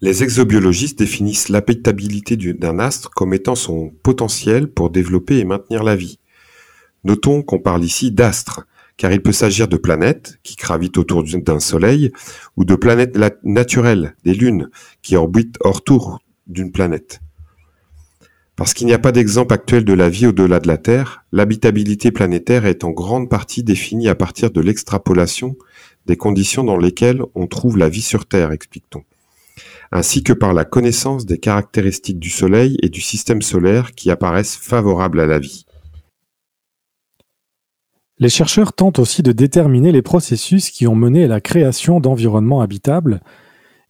[0.01, 5.97] Les exobiologistes définissent l'habitabilité d'un astre comme étant son potentiel pour développer et maintenir la
[5.97, 6.21] vie.
[7.03, 8.65] Notons qu'on parle ici d'astres,
[8.97, 12.13] car il peut s'agir de planètes qui gravitent autour d'un soleil
[12.57, 14.71] ou de planètes naturelles, des lunes,
[15.03, 17.21] qui orbitent hors tour d'une planète.
[18.55, 22.13] Parce qu'il n'y a pas d'exemple actuel de la vie au-delà de la Terre, l'habitabilité
[22.13, 25.57] planétaire est en grande partie définie à partir de l'extrapolation
[26.07, 29.03] des conditions dans lesquelles on trouve la vie sur Terre, explique-t-on,
[29.93, 34.57] ainsi que par la connaissance des caractéristiques du Soleil et du système solaire qui apparaissent
[34.57, 35.65] favorables à la vie.
[38.19, 42.61] Les chercheurs tentent aussi de déterminer les processus qui ont mené à la création d'environnements
[42.61, 43.21] habitables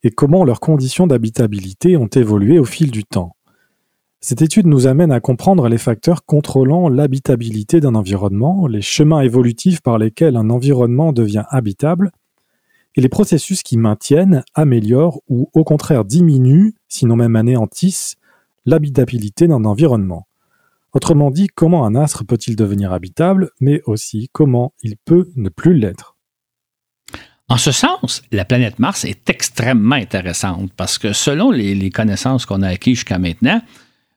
[0.03, 3.35] et comment leurs conditions d'habitabilité ont évolué au fil du temps.
[4.21, 9.81] Cette étude nous amène à comprendre les facteurs contrôlant l'habitabilité d'un environnement, les chemins évolutifs
[9.81, 12.11] par lesquels un environnement devient habitable,
[12.99, 18.17] et les processus qui maintiennent, améliorent ou au contraire diminuent, sinon même anéantissent,
[18.65, 20.27] l'habitabilité d'un environnement.
[20.91, 25.75] Autrement dit, comment un astre peut-il devenir habitable, mais aussi comment il peut ne plus
[25.75, 26.17] l'être?
[27.47, 32.63] En ce sens, la planète Mars est extrêmement intéressante parce que selon les, connaissances qu'on
[32.63, 33.61] a acquises jusqu'à maintenant,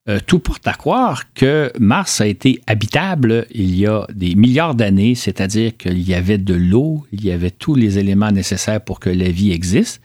[0.09, 4.75] euh, tout porte à croire que Mars a été habitable il y a des milliards
[4.75, 8.99] d'années, c'est-à-dire qu'il y avait de l'eau, il y avait tous les éléments nécessaires pour
[8.99, 10.01] que la vie existe.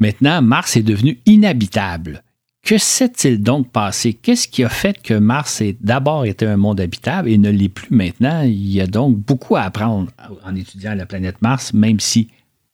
[0.00, 2.22] Maintenant, Mars est devenu inhabitable.
[2.62, 4.14] Que s'est-il donc passé?
[4.14, 7.68] Qu'est-ce qui a fait que Mars ait d'abord été un monde habitable et ne l'est
[7.68, 8.42] plus maintenant?
[8.42, 10.10] Il y a donc beaucoup à apprendre
[10.44, 12.28] en étudiant la planète Mars, même si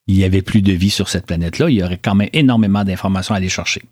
[0.09, 3.35] n'y avait plus de vie sur cette planète-là, il y aurait quand même énormément d'informations
[3.35, 3.83] à aller chercher.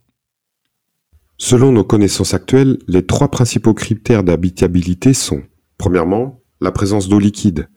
[1.41, 5.43] Selon nos connaissances actuelles, les trois principaux critères d'habitabilité sont,
[5.79, 7.69] premièrement, la présence d'eau liquide,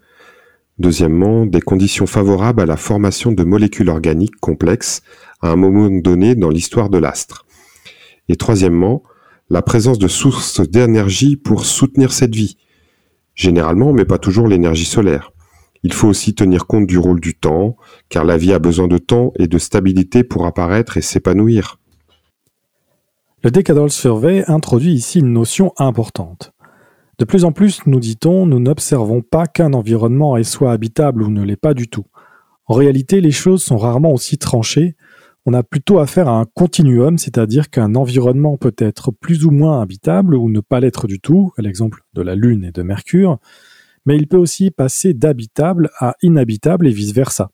[0.79, 5.03] deuxièmement, des conditions favorables à la formation de molécules organiques complexes
[5.41, 7.45] à un moment donné dans l'histoire de l'astre,
[8.29, 9.03] et troisièmement,
[9.51, 12.57] la présence de sources d'énergie pour soutenir cette vie.
[13.35, 15.33] Généralement, mais pas toujours l'énergie solaire.
[15.83, 17.75] Il faut aussi tenir compte du rôle du temps,
[18.09, 21.80] car la vie a besoin de temps et de stabilité pour apparaître et s'épanouir.
[23.43, 26.53] Le Decadal Survey introduit ici une notion importante.
[27.17, 31.41] De plus en plus, nous dit-on, nous n'observons pas qu'un environnement soit habitable ou ne
[31.41, 32.05] l'est pas du tout.
[32.67, 34.95] En réalité, les choses sont rarement aussi tranchées,
[35.47, 39.81] On a plutôt affaire à un continuum, c'est-à-dire qu'un environnement peut être plus ou moins
[39.81, 43.39] habitable ou ne pas l'être du tout, à l'exemple de la Lune et de Mercure,
[44.05, 47.49] mais il peut aussi passer d'habitable à inhabitable et vice-versa.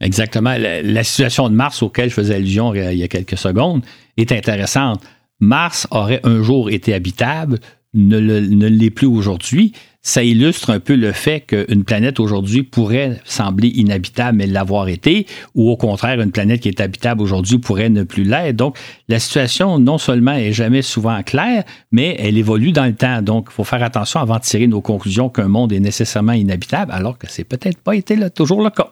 [0.00, 0.54] Exactement.
[0.58, 3.82] La, situation de Mars auquel je faisais allusion il y a quelques secondes
[4.16, 5.02] est intéressante.
[5.40, 7.58] Mars aurait un jour été habitable,
[7.94, 9.72] ne, l'est plus aujourd'hui.
[10.02, 15.26] Ça illustre un peu le fait qu'une planète aujourd'hui pourrait sembler inhabitable mais l'avoir été,
[15.54, 18.54] ou au contraire, une planète qui est habitable aujourd'hui pourrait ne plus l'être.
[18.54, 18.78] Donc,
[19.08, 23.20] la situation non seulement est jamais souvent claire, mais elle évolue dans le temps.
[23.20, 26.92] Donc, il faut faire attention avant de tirer nos conclusions qu'un monde est nécessairement inhabitable,
[26.92, 28.90] alors que c'est peut-être pas été toujours le cas.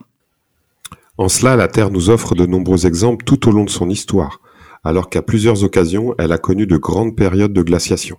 [1.17, 4.41] En cela, la Terre nous offre de nombreux exemples tout au long de son histoire,
[4.83, 8.19] alors qu'à plusieurs occasions, elle a connu de grandes périodes de glaciation.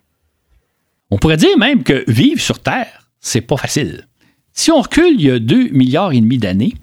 [1.12, 4.08] On pourrait dire même que vivre sur Terre, c'est pas facile.
[4.54, 6.74] Si on recule il y a 2 milliards et demi d'années,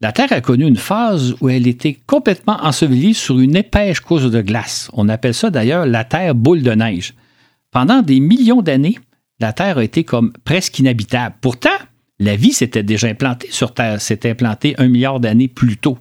[0.00, 4.24] la Terre a connu une phase où elle était complètement ensevelie sur une épaisse couche
[4.24, 4.90] de glace.
[4.92, 7.14] On appelle ça d'ailleurs la Terre boule de neige.
[7.70, 8.98] Pendant des millions d'années,
[9.40, 11.36] la Terre a été comme presque inhabitable.
[11.40, 11.70] Pourtant,
[12.18, 15.98] la vie s'était déjà implantée sur Terre, s'était implantée un milliard d'années plus tôt.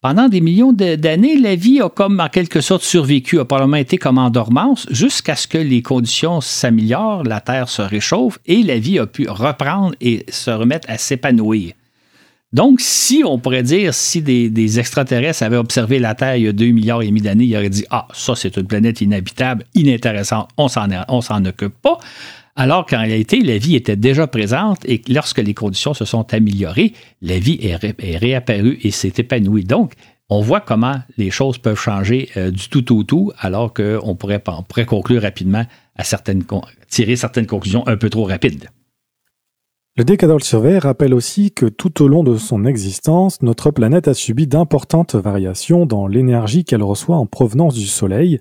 [0.00, 3.96] Pendant des millions d'années, la vie a comme en quelque sorte survécu, a probablement été
[3.96, 8.78] comme en dormance, jusqu'à ce que les conditions s'améliorent, la Terre se réchauffe et la
[8.78, 11.72] vie a pu reprendre et se remettre à s'épanouir.
[12.52, 16.52] Donc, si on pourrait dire, si des, extraterrestres avaient observé la Terre il y a
[16.52, 20.50] 2 milliards et demi d'années, ils auraient dit Ah, ça, c'est une planète inhabitable, inintéressante,
[20.58, 20.86] on s'en,
[21.22, 21.98] s'en occupe pas
[22.56, 26.92] alors qu'en réalité, la vie était déjà présente et lorsque les conditions se sont améliorées,
[27.20, 29.64] la vie est, réapparue et s'est épanouie.
[29.64, 29.94] Donc,
[30.28, 34.42] on voit comment les choses peuvent changer euh, du tout au tout, alors qu'on pourrait,
[34.68, 35.64] pourrait conclure rapidement
[35.96, 36.44] à certaines,
[36.88, 38.68] tirer certaines conclusions un peu trop rapides.
[39.96, 44.14] Le Decadal Survey rappelle aussi que tout au long de son existence, notre planète a
[44.14, 48.40] subi d'importantes variations dans l'énergie qu'elle reçoit en provenance du Soleil,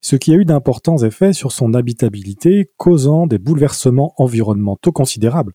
[0.00, 5.52] ce qui a eu d'importants effets sur son habitabilité, causant des bouleversements environnementaux considérables.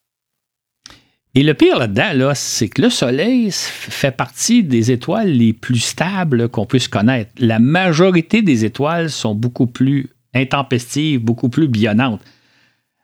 [1.34, 6.50] Et le pire là-dedans, c'est que le Soleil fait partie des étoiles les plus stables
[6.50, 7.32] qu'on puisse connaître.
[7.38, 12.22] La majorité des étoiles sont beaucoup plus intempestives, beaucoup plus billonnantes.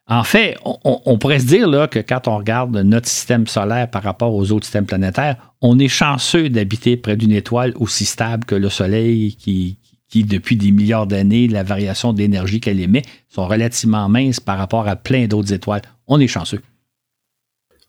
[0.09, 4.33] En fait, on, pourrait se dire que quand on regarde notre système solaire par rapport
[4.33, 8.69] aux autres systèmes planétaires, on est chanceux d'habiter près d'une étoile aussi stable que le
[8.69, 9.77] Soleil qui,
[10.23, 14.95] depuis des milliards d'années, la variation d'énergie qu'elle émet sont relativement minces par rapport à
[14.95, 15.81] plein d'autres étoiles.
[16.07, 16.61] On est chanceux.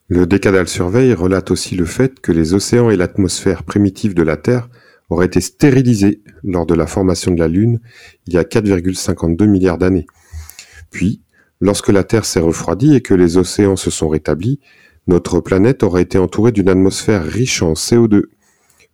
[0.08, 4.36] Le Décadal Survey relate aussi le fait que les océans et l'atmosphère primitive de la
[4.38, 4.68] Terre
[5.10, 7.80] auraient été stérilisés lors de la formation de la Lune
[8.26, 10.06] il y a 4,52 milliards d'années.
[10.90, 11.22] Puis,
[11.60, 14.60] lorsque la Terre s'est refroidie et que les océans se sont rétablis,
[15.06, 18.24] notre planète aurait été entourée d'une atmosphère riche en CO2,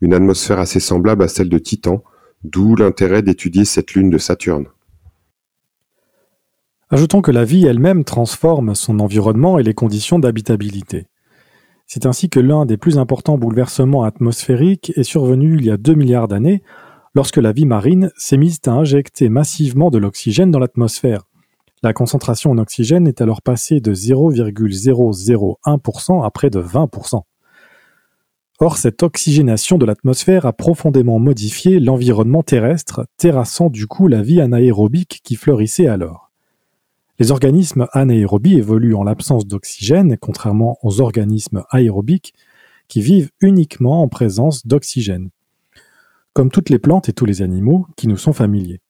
[0.01, 2.03] une atmosphère assez semblable à celle de Titan,
[2.45, 4.67] D'où l'intérêt d'étudier cette lune de Saturne.
[6.91, 11.07] Ajoutons que la vie elle-même transforme son environnement et les conditions d'habitabilité.
[11.87, 15.95] C'est ainsi que l'un des plus importants bouleversements atmosphériques est survenu il y a 2
[15.95, 16.63] milliards d'années,
[17.15, 21.23] lorsque la vie marine s'est mise à injecter massivement de l'oxygène dans l'atmosphère.
[21.83, 27.23] La concentration en oxygène est alors passée de 0,001% à près de 20%.
[28.61, 34.41] Or, cette oxygénation de l'atmosphère a profondément modifié l'environnement terrestre, terrassant du coup la vie
[34.41, 36.31] anaérobique qui fleurissait alors.
[37.19, 42.35] Les organismes anaérobies évoluent en l'absence d'oxygène, contrairement aux organismes aérobiques
[42.87, 45.31] qui vivent uniquement en présence d'oxygène,
[46.33, 48.81] comme toutes les plantes et tous les animaux qui nous sont familiers.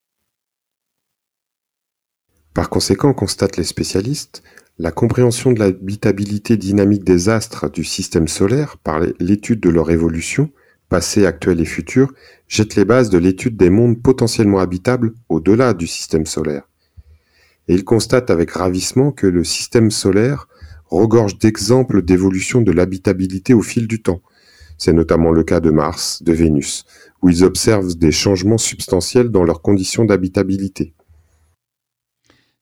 [2.55, 4.43] Par conséquent, constatent les spécialistes,
[4.79, 10.51] la compréhension de l'habitabilité dynamique des astres du système solaire par l'étude de leur évolution,
[10.89, 12.13] passée, actuelle et future,
[12.49, 16.69] jette les bases de l'étude des mondes potentiellement habitables au-delà du système solaire.
[17.69, 20.49] Et il constate avec ravissement que le système solaire
[20.87, 24.23] regorge d'exemples d'évolution de l'habitabilité au fil du temps.
[24.77, 26.85] C'est notamment le cas de Mars, de Vénus,
[27.23, 30.95] où ils observent des changements substantiels dans leurs conditions d'habitabilité.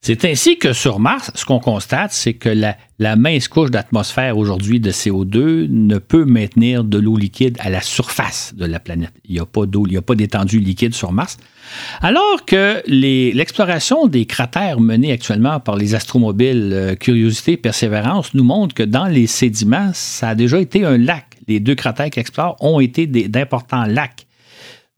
[0.05, 4.81] C'est ainsi que sur Mars, ce qu'on constate, c'est que la, mince couche d'atmosphère aujourd'hui
[4.81, 9.13] de CO2 ne peut maintenir de l'eau liquide à la surface de la planète.
[9.29, 11.37] Il n'y a pas d'eau, il n'y a pas d'étendue liquide sur Mars.
[12.01, 18.43] Alors que l'exploration des cratères menés actuellement par les astromobiles euh, Curiosité et Persévérance nous
[18.43, 21.27] montre que dans les sédiments, ça a déjà été un lac.
[21.47, 24.27] Les deux cratères qui explorent ont été d'importants lacs.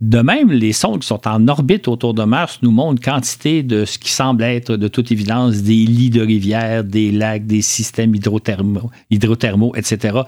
[0.01, 3.85] De même, les sondes qui sont en orbite autour de Mars nous montrent quantité de
[3.85, 8.15] ce qui semble être de toute évidence des lits de rivières, des lacs, des systèmes
[8.15, 10.23] hydrothermaux, hydrothermaux etc.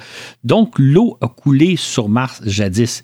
[0.45, 3.03] Donc, l'eau a coulé sur Mars jadis.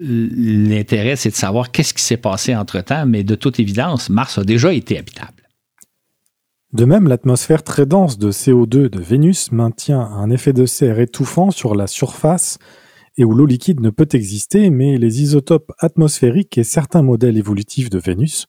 [0.00, 4.44] l'intérêt, c'est de savoir qu'est-ce qui s'est passé entre-temps, mais de toute évidence, Mars a
[4.44, 5.42] déjà été habitable.
[6.72, 11.50] De même, l'atmosphère très dense de CO2 de Vénus maintient un effet de serre étouffant
[11.50, 12.58] sur la surface
[13.16, 17.90] et où l'eau liquide ne peut exister, mais les isotopes atmosphériques et certains modèles évolutifs
[17.90, 18.46] de Vénus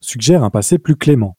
[0.00, 1.36] suggèrent un passé plus clément.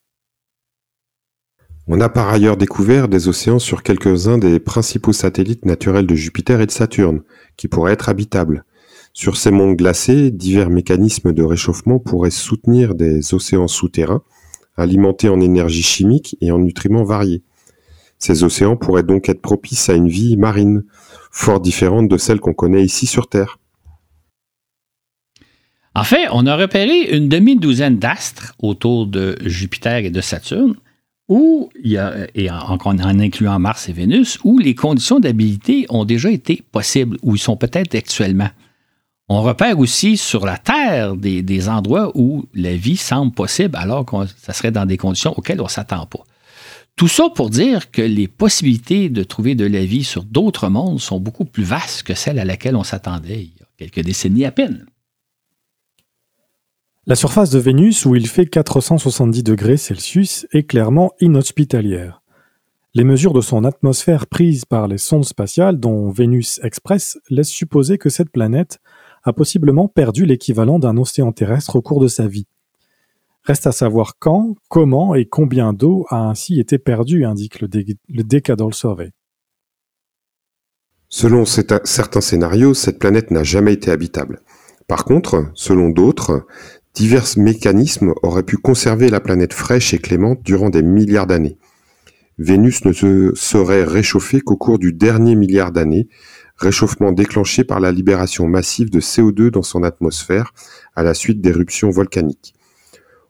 [1.86, 6.60] On a par ailleurs découvert des océans sur quelques-uns des principaux satellites naturels de Jupiter
[6.60, 7.22] et de Saturne,
[7.56, 8.64] qui pourraient être habitables.
[9.14, 14.22] Sur ces mondes glacés, divers mécanismes de réchauffement pourraient soutenir des océans souterrains,
[14.76, 17.42] alimentés en énergie chimique et en nutriments variés.
[18.18, 20.84] Ces océans pourraient donc être propices à une vie marine,
[21.30, 23.58] fort différente de celle qu'on connaît ici sur Terre.
[25.94, 30.74] En fait, on a repéré une demi-douzaine d'astres autour de Jupiter et de Saturne,
[31.28, 31.98] où et
[32.50, 37.34] en, en, incluant Mars et Vénus, où les conditions d'habilité ont déjà été possibles, où
[37.34, 38.50] ils sont peut-être actuellement.
[39.28, 44.16] On repère aussi sur la Terre des, endroits où la vie semble possible alors que
[44.38, 46.24] ça serait dans des conditions auxquelles on ne s'attend pas.
[46.98, 50.98] Tout ça pour dire que les possibilités de trouver de la vie sur d'autres mondes
[50.98, 54.44] sont beaucoup plus vastes que celles à laquelle on s'attendait il y a quelques décennies
[54.44, 54.84] à peine.
[57.06, 62.20] La surface de Vénus, où il fait 470 degrés Celsius, est clairement inhospitalière.
[62.94, 67.96] Les mesures de son atmosphère prises par les sondes spatiales, dont Vénus Express, laissent supposer
[67.96, 68.80] que cette planète
[69.22, 72.48] a possiblement perdu l'équivalent d'un océan terrestre au cours de sa vie.
[73.48, 77.68] Reste à savoir quand, comment et combien d'eau a ainsi été perdu, indique le,
[78.22, 79.12] Decadal Survey.
[81.08, 84.42] Selon certains scénarios, cette planète n'a jamais été habitable.
[84.86, 86.46] Par contre, selon d'autres,
[86.92, 91.56] divers mécanismes auraient pu conserver la planète fraîche et clémente durant des milliards d'années.
[92.36, 96.10] Vénus ne se serait réchauffée qu'au cours du dernier milliard d'années,
[96.58, 100.52] réchauffement déclenché par la libération massive de CO2 dans son atmosphère
[100.94, 102.52] à la suite d'éruptions volcaniques.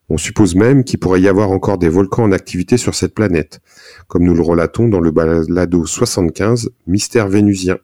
[0.09, 3.61] On suppose même qu'il pourrait y avoir encore des volcans en activité sur cette planète,
[4.07, 7.79] comme nous le relatons dans le balado 75, Mystère vénusien.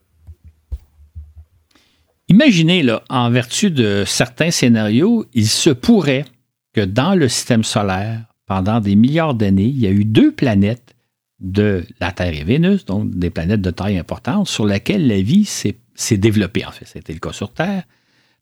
[2.29, 6.25] Imaginez, en vertu de certains scénarios, il se pourrait
[6.72, 10.95] que dans le système solaire, pendant des milliards d'années, il y a eu deux planètes
[11.41, 15.45] de la Terre et Vénus, donc des planètes de taille importante, sur lesquelles la vie
[15.45, 16.87] s'est développée, en fait.
[16.87, 17.85] C'était le cas sur Terre.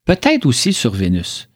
[0.04, 1.48] Peut-être aussi sur Vénus.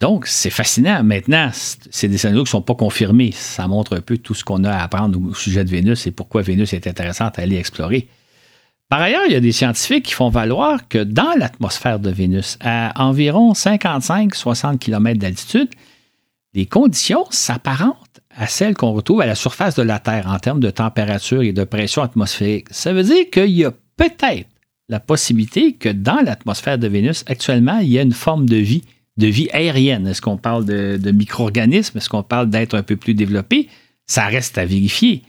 [0.00, 1.04] Donc, c'est fascinant.
[1.04, 3.32] Maintenant, c'est des scénarios qui ne sont pas confirmés.
[3.32, 6.10] Ça montre un peu tout ce qu'on a à apprendre au sujet de Vénus et
[6.10, 8.08] pourquoi Vénus est intéressante à aller explorer.
[8.88, 12.58] Par ailleurs, il y a des scientifiques qui font valoir que dans l'atmosphère de Vénus,
[12.60, 15.68] à environ 55-60 km d'altitude,
[16.54, 20.60] les conditions s'apparentent à celles qu'on retrouve à la surface de la Terre en termes
[20.60, 22.66] de température et de pression atmosphérique.
[22.70, 24.48] Ça veut dire qu'il y a peut-être
[24.88, 28.82] la possibilité que dans l'atmosphère de Vénus, actuellement, il y a une forme de vie,
[29.20, 30.06] de vie aérienne.
[30.08, 31.98] Est-ce qu'on parle de, micro-organismes?
[31.98, 33.68] Est-ce qu'on parle d'être un peu plus développé?
[34.06, 35.22] Ça reste à vérifier.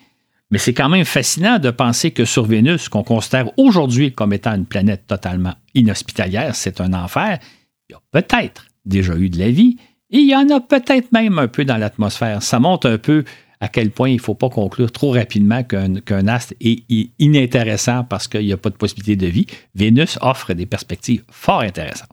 [0.50, 4.56] Mais c'est quand même fascinant de penser que sur Vénus, qu'on considère aujourd'hui comme étant
[4.56, 7.40] une planète totalement inhospitalière, c'est un enfer,
[7.90, 9.78] il y a peut-être déjà eu de la vie,
[10.10, 12.44] et il y en a peut-être même un peu dans l'atmosphère.
[12.44, 13.24] Ça montre un peu
[13.62, 16.84] à quel point il ne faut pas conclure trop rapidement qu'un astre est
[17.20, 19.46] inintéressant parce qu'il n'y a pas de possibilité de vie.
[19.76, 22.11] Vénus offre des perspectives fort intéressantes.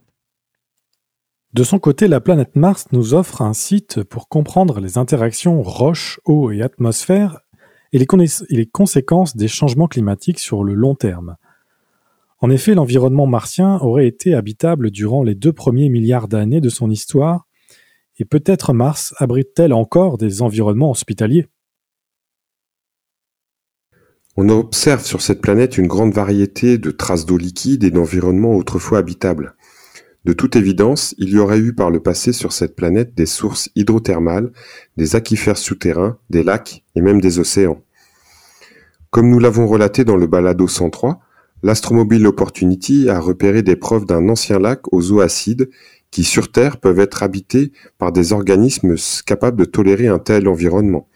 [1.55, 6.21] De son côté, la planète Mars nous offre un site pour comprendre les interactions roche,
[6.27, 7.41] eau et atmosphère
[7.93, 8.07] et les,
[8.51, 11.37] et les conséquences des changements climatiques sur le long terme.
[12.41, 16.91] En effet, l'environnement martien aurait été habitable durant les deux premiers milliards d'années de son
[16.91, 17.47] histoire
[18.19, 21.47] et peut-être Mars abrite-t-elle encore des environnements hospitaliers?
[24.37, 28.99] On observe sur cette planète une grande variété de traces d'eau liquide et d'environnements autrefois
[28.99, 29.57] habitables.
[30.29, 33.71] De toute évidence, il y aurait eu par le passé sur cette planète des sources
[33.77, 34.53] hydrothermales,
[34.99, 37.81] des aquifères souterrains, des lacs et même des océans.
[39.09, 41.19] Comme nous l'avons relaté dans le balado 103,
[41.63, 45.71] l'astromobile Opportunity a repéré des preuves d'un ancien lac aux eaux acides
[46.11, 51.09] qui sur Terre peuvent être habités par des organismes capables de tolérer un tel environnement.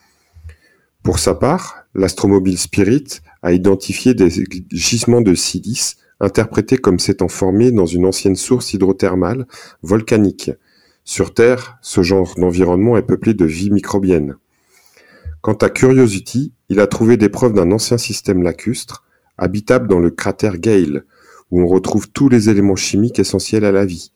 [1.02, 4.30] Pour sa part, l'astromobile Spirit a identifié des
[4.70, 9.46] gisements de silice interprétés comme s'étant formés dans une ancienne source hydrothermale
[9.82, 10.50] volcanique.
[11.04, 14.36] Sur Terre, ce genre d'environnement est peuplé de vie microbienne.
[15.40, 19.04] Quant à Curiosity, il a trouvé des preuves d'un ancien système lacustre,
[19.36, 21.04] habitable dans le cratère Gale,
[21.50, 24.12] où on retrouve tous les éléments chimiques essentiels à la vie,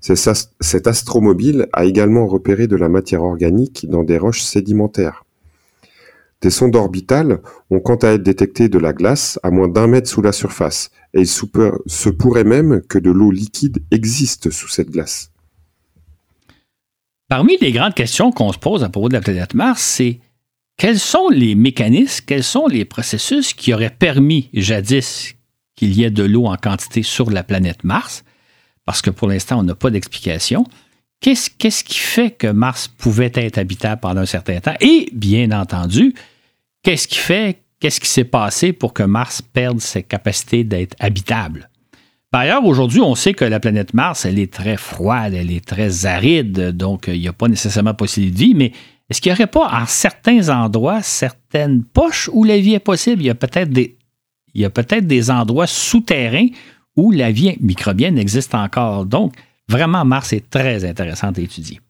[0.00, 5.24] cet astromobile a également repéré de la matière organique dans des roches sédimentaires.
[6.42, 10.08] Des sondes orbitales ont quant à être détecté de la glace à moins d'un mètre
[10.08, 14.90] sous la surface, et il se pourrait même que de l'eau liquide existe sous cette
[14.90, 15.30] glace.
[17.28, 20.18] Parmi les grandes questions qu'on se pose à propos de la planète Mars, c'est
[20.76, 25.34] quels sont les mécanismes, quels sont les processus qui auraient permis jadis
[25.76, 28.24] qu'il y ait de l'eau en quantité sur la planète Mars,
[28.86, 30.64] parce que pour l'instant, on n'a pas d'explication.
[31.20, 34.74] Qu'est-ce, qui fait que Mars pouvait être habitable pendant un certain temps?
[34.80, 36.14] Et, bien entendu,
[36.82, 41.68] qu'est-ce qui fait, qu'est-ce qui s'est passé pour que Mars perde ses capacités d'être habitable?
[42.30, 45.64] Par ailleurs, aujourd'hui, on sait que la planète Mars, elle est très froide, elle est
[45.64, 48.72] très aride, donc il n'y a pas nécessairement possibilité de vie, mais
[49.08, 53.22] est-ce qu'il n'y aurait pas en certains endroits, certaines poches où la vie est possible?
[53.22, 53.98] Il y a peut-être des,
[54.54, 56.46] il y a peut-être des endroits souterrains
[56.96, 59.06] où la vie microbienne existe encore.
[59.06, 59.34] Donc,
[59.68, 61.80] vraiment, Mars est très intéressant à étudier.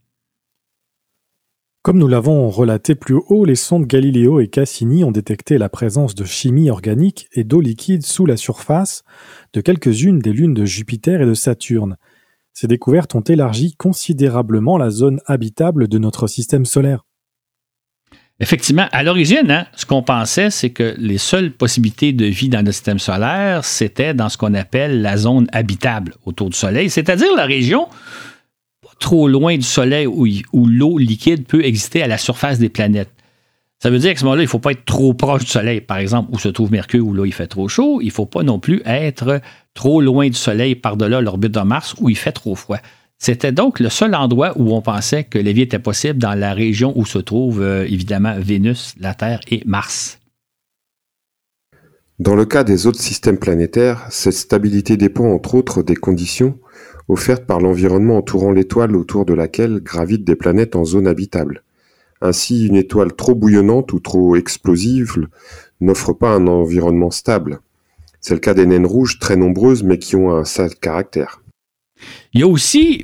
[1.82, 6.14] Comme nous l'avons relaté plus haut, les sondes Galileo et Cassini ont détecté la présence
[6.14, 9.02] de chimie organique et d'eau liquide sous la surface
[9.54, 11.96] de quelques-unes des lunes de Jupiter et de Saturne.
[12.52, 17.06] Ces découvertes ont élargi considérablement la zone habitable de notre système solaire.
[18.40, 22.64] Effectivement, à l'origine, hein, ce qu'on pensait, c'est que les seules possibilités de vie dans
[22.64, 27.34] le système solaire, c'était dans ce qu'on appelle la zone habitable autour du Soleil, c'est-à-dire
[27.36, 27.88] la région
[29.00, 33.10] trop loin du Soleil où, l'eau liquide peut exister à la surface des planètes.
[33.82, 35.80] Ça veut dire qu'à ce moment-là, il ne faut pas être trop proche du Soleil,
[35.80, 38.00] par exemple, où se trouve Mercure, où là, il fait trop chaud.
[38.02, 39.40] Il ne faut pas non plus être
[39.74, 42.78] trop loin du Soleil par-delà l'orbite de Mars, où il fait trop froid.
[43.18, 46.54] C'était donc le seul endroit où on pensait que la vie était possible dans la
[46.54, 50.18] région où se trouvent euh, évidemment Vénus, la Terre et Mars.
[52.18, 56.58] Dans le cas des autres systèmes planétaires, cette stabilité dépend entre autres des conditions
[57.10, 61.62] offertes par l'environnement entourant l'étoile autour de laquelle gravitent des planètes en zone habitable.
[62.22, 65.26] Ainsi, une étoile trop bouillonnante ou trop explosive
[65.80, 67.60] n'offre pas un environnement stable.
[68.20, 71.42] C'est le cas des naines rouges très nombreuses mais qui ont un sale caractère.
[72.32, 72.44] Il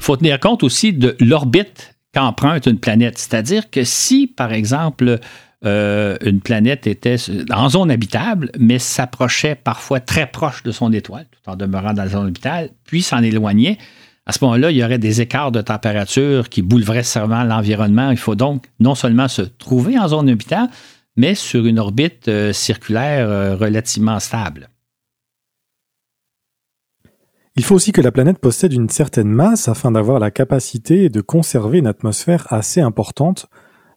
[0.00, 3.18] faut tenir compte aussi de l'orbite qu'emprunte une planète.
[3.18, 5.18] C'est-à-dire que si, par exemple,
[5.64, 7.16] euh, une planète était
[7.50, 12.04] en zone habitable, mais s'approchait parfois très proche de son étoile, tout en demeurant dans
[12.04, 13.78] la zone habitable, puis s'en éloignait,
[14.26, 18.10] à ce moment-là, il y aurait des écarts de température qui bouleversent l'environnement.
[18.10, 20.72] Il faut donc non seulement se trouver en zone habitable,
[21.16, 24.68] mais sur une orbite euh, circulaire euh, relativement stable.
[27.54, 31.20] Il faut aussi que la planète possède une certaine masse afin d'avoir la capacité de
[31.22, 33.46] conserver une atmosphère assez importante,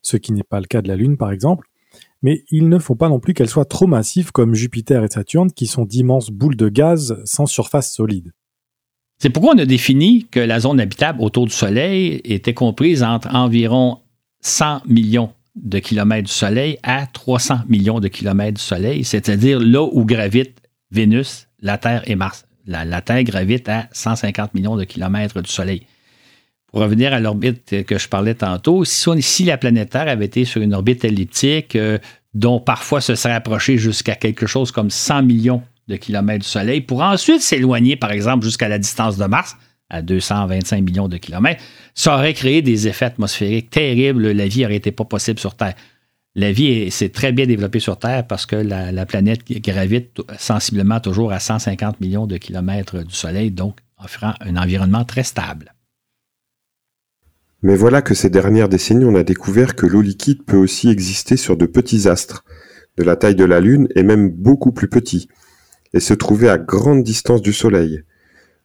[0.02, 1.68] ce qui n'est pas le cas de la Lune par exemple,
[2.22, 5.50] mais il ne faut pas non plus qu'elle soit trop massive comme Jupiter et Saturne
[5.52, 8.32] qui sont d'immenses boules de gaz sans surface solide.
[9.18, 13.34] C'est pourquoi on a défini que la zone habitable autour du Soleil était comprise entre
[13.34, 13.98] environ
[14.40, 19.82] 100 millions de kilomètres du Soleil à 300 millions de kilomètres du Soleil, c'est-à-dire là
[19.82, 25.40] où gravitent Vénus, la Terre et Mars la, Terre gravite à 150 millions de kilomètres
[25.40, 25.86] du Soleil.
[26.70, 30.62] Pour revenir à l'orbite que je parlais tantôt, si, la planète Terre avait été sur
[30.62, 31.98] une orbite elliptique euh,
[32.34, 36.80] dont parfois se serait approché jusqu'à quelque chose comme 100 millions de kilomètres du Soleil,
[36.80, 39.56] pour ensuite s'éloigner, par exemple, jusqu'à la distance de Mars,
[39.88, 41.62] à 225 millions de kilomètres,
[41.94, 44.30] ça aurait créé des effets atmosphériques terribles.
[44.30, 45.74] La vie n'aurait été pas possible sur Terre
[46.34, 51.32] la vie s'est très bien développée sur Terre parce que la, planète gravite sensiblement toujours
[51.32, 55.74] à 150 millions de kilomètres du Soleil, donc offrant un environnement très stable.
[57.62, 61.36] Mais voilà que ces dernières décennies, on a découvert que l'eau liquide peut aussi exister
[61.36, 62.44] sur de petits astres,
[62.96, 65.28] de la taille de la Lune et même beaucoup plus petits,
[65.92, 68.02] et se trouver à grande distance du Soleil.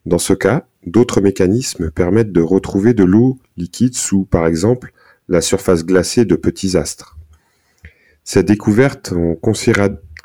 [0.06, 4.94] Dans ce cas, d'autres mécanismes permettent de retrouver de l'eau liquide sous, par exemple,
[5.28, 7.18] la surface glacée de petits astres.
[8.24, 9.38] Ces découvertes ont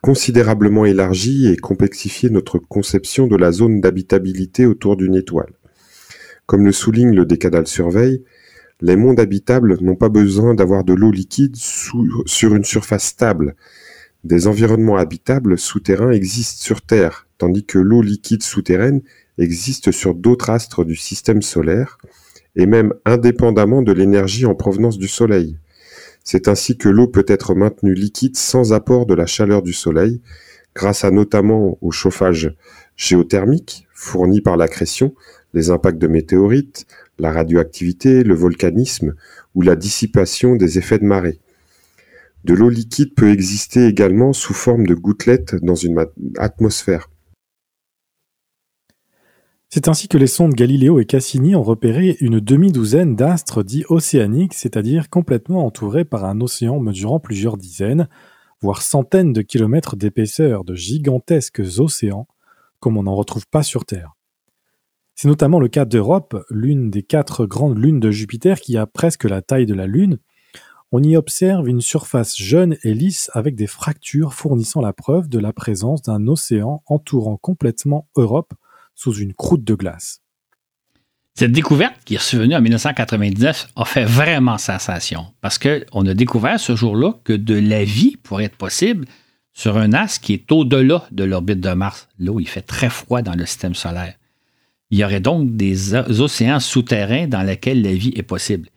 [0.02, 5.52] considérablement élargi et complexifié notre conception de la zone d'habitabilité autour d'une étoile.
[6.46, 8.22] Comme le souligne le Décadal Survey,
[8.82, 13.54] les mondes habitables n'ont pas besoin d'avoir de l'eau liquide sur une surface stable.
[14.24, 19.02] Des environnements habitables souterrains existent sur Terre, tandis que l'eau liquide souterraine
[19.38, 21.98] existe sur d'autres astres du système solaire,
[22.56, 25.56] et même indépendamment de l'énergie en provenance du Soleil.
[26.24, 30.20] C'est ainsi que l'eau peut être maintenue liquide sans apport de la chaleur du soleil,
[30.74, 32.54] grâce à notamment au chauffage
[32.96, 35.14] géothermique fourni par l'accrétion,
[35.54, 36.86] les impacts de météorites,
[37.18, 39.14] la radioactivité, le volcanisme
[39.54, 41.40] ou la dissipation des effets de marée.
[42.44, 46.06] De l'eau liquide peut exister également sous forme de gouttelettes dans une
[46.38, 47.10] atmosphère.
[49.72, 54.54] C'est ainsi que les sondes Galileo et Cassini ont repéré une demi-douzaine d'astres dits océaniques,
[54.54, 58.08] c'est-à-dire complètement entourés par un océan mesurant plusieurs dizaines,
[58.60, 62.26] voire centaines de kilomètres d'épaisseur de gigantesques océans,
[62.80, 64.16] comme on n'en retrouve pas sur Terre.
[65.22, 69.24] C'est notamment le cas d'Europe, l'une des quatre grandes lunes de Jupiter qui a presque
[69.24, 70.16] la taille de la Lune.
[70.92, 75.38] On y observe une surface jeune et lisse avec des fractures fournissant la preuve de
[75.38, 78.54] la présence d'un océan entourant complètement Europe
[78.94, 80.22] sous une croûte de glace.
[81.34, 86.58] Cette découverte qui est survenue en 1999 a fait vraiment sensation parce qu'on a découvert
[86.58, 89.04] ce jour-là que de la vie pourrait être possible
[89.52, 92.88] sur un astre qui est au-delà de l'orbite de Mars, là où il fait très
[92.88, 94.14] froid dans le système solaire.
[94.90, 98.68] Il y aurait donc des océans souterrains dans lesquels la vie est possible.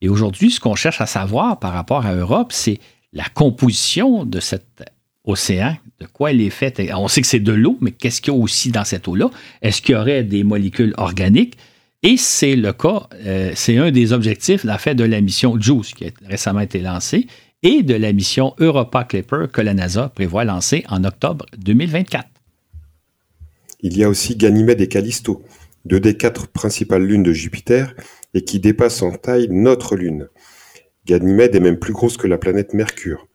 [0.00, 2.78] Et aujourd'hui, ce qu'on cherche à savoir par rapport à Europe, c'est
[3.12, 4.84] la composition de cet
[5.24, 6.92] océan, de quoi il est fait.
[6.94, 9.30] On sait que c'est de l'eau, mais qu'est-ce qu'il y a aussi dans cette eau-là?
[9.62, 11.56] Est-ce qu'il y aurait des molécules organiques?
[12.02, 16.10] Et c'est le cas, euh, c'est un des objectifs, de la mission JUICE qui a
[16.28, 17.26] récemment été lancée
[17.62, 22.28] et de la mission Europa Clipper que la NASA prévoit lancer en octobre 2024.
[23.86, 25.42] Il y a aussi Ganymède et Callisto,
[25.84, 27.94] deux des quatre principales lunes de Jupiter
[28.32, 30.30] et qui dépassent en taille notre lune.
[31.04, 33.28] Ganymède est même plus grosse que la planète Mercure.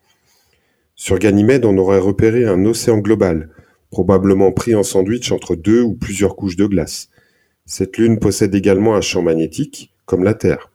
[0.95, 3.52] Sur Ganymède, on aurait repéré un océan global,
[3.91, 7.10] probablement pris en sandwich entre deux ou plusieurs couches de glace.
[7.68, 10.72] Cette lune possède également un champ magnétique, comme la Terre.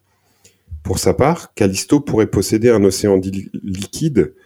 [0.85, 3.21] Pour sa part, Callisto pourrait posséder un océan
[3.65, 4.37] liquide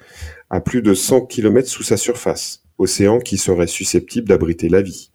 [0.49, 5.11] à plus de 100 km sous sa surface, océan qui serait susceptible d'abriter la vie.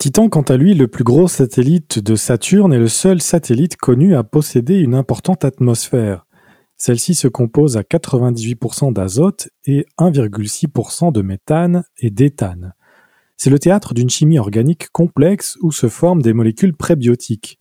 [0.00, 4.16] Titan, quant à lui, le plus gros satellite de Saturne, est le seul satellite connu
[4.16, 6.24] à posséder une importante atmosphère.
[6.78, 12.72] Celle-ci se compose à 98% d'azote et 1,6% de méthane et d'éthane.
[13.36, 17.58] C'est le théâtre d'une chimie organique complexe où se forment des molécules prébiotiques.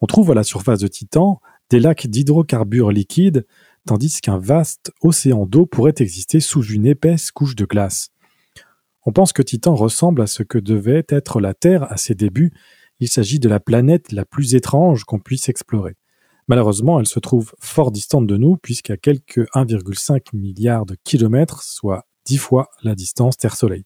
[0.00, 3.46] On trouve à la surface de Titan des lacs d'hydrocarbures liquides,
[3.86, 8.10] tandis qu'un vaste océan d'eau pourrait exister sous une épaisse couche de glace.
[9.06, 12.52] On pense que Titan ressemble à ce que devait être la Terre à ses débuts.
[12.98, 15.94] Il s'agit de la planète la plus étrange qu'on puisse explorer.
[16.48, 22.06] Malheureusement, elle se trouve fort distante de nous, puisqu'à quelques 1,5 milliard de kilomètres, soit
[22.24, 23.84] dix fois la distance Terre-Soleil.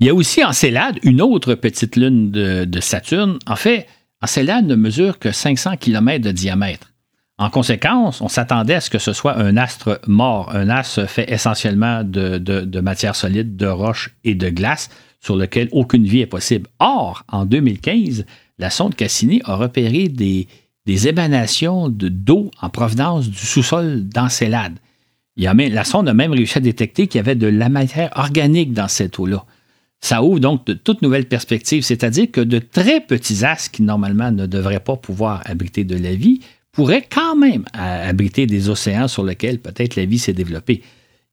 [0.00, 3.38] Il y a aussi Encelade, une autre petite lune de, Saturne.
[3.46, 3.86] En fait,
[4.22, 6.94] Encelade ne mesure que 500 km de diamètre.
[7.38, 11.30] En conséquence, on s'attendait à ce que ce soit un astre mort, un astre fait
[11.30, 16.68] essentiellement de, matière solide, de roches et de glace, sur lequel aucune vie est possible.
[16.80, 18.26] Or, en 2015,
[18.58, 20.48] la sonde Cassini a repéré des,
[20.84, 24.78] des émanations d'eau en provenance du sous-sol d'Encelade.
[25.36, 28.88] La sonde a même réussi à détecter qu'il y avait de la matière organique dans
[28.88, 29.44] cette eau-là.
[30.00, 34.32] Ça ouvre donc de toutes nouvelles perspectives, c'est-à-dire que de très petits astres qui normalement
[34.32, 36.40] ne devraient pas pouvoir abriter de la vie
[36.78, 40.84] pourraient quand même abriter des océans sur lesquels peut-être la vie s'est développée.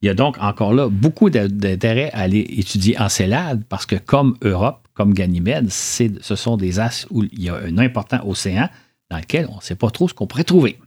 [0.02, 4.38] Il y a donc encore là beaucoup d'intérêt à aller étudier Encelade parce que comme
[4.42, 8.70] Europe, comme Ganymède, ce sont des astres où il y a un important océan
[9.12, 10.80] dans lequel on ne sait pas trop ce qu'on pourrait trouver.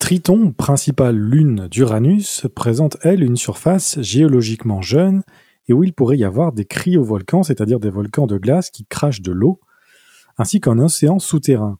[0.00, 5.22] Triton, principale lune d'Uranus, présente, elle, une surface géologiquement jeune
[5.68, 9.22] et où il pourrait y avoir des cryovolcans, c'est-à-dire des volcans de glace qui crachent
[9.22, 9.60] de l'eau,
[10.36, 11.78] ainsi qu'un océan souterrain.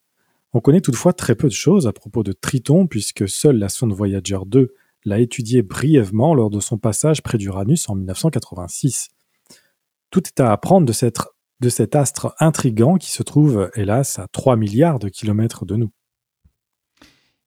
[0.52, 3.92] On connaît toutefois très peu de choses à propos de Triton, puisque seule la sonde
[3.92, 4.74] Voyager 2
[5.04, 9.08] l'a étudié brièvement lors de son passage près d'Uranus en 1986.
[10.10, 11.12] Tout est à apprendre de,
[11.60, 15.92] de cet astre intrigant qui se trouve, hélas, à 3 milliards de kilomètres de nous.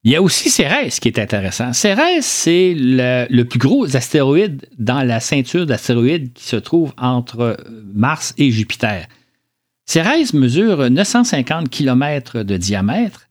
[0.06, 1.72] Il y a aussi Cérès qui est intéressant.
[1.72, 7.58] Cérès, c'est le, plus gros astéroïde dans la ceinture d'astéroïdes qui se trouve entre
[7.94, 9.08] Mars et Jupiter.
[9.86, 13.28] Cérès mesure 950 km de diamètre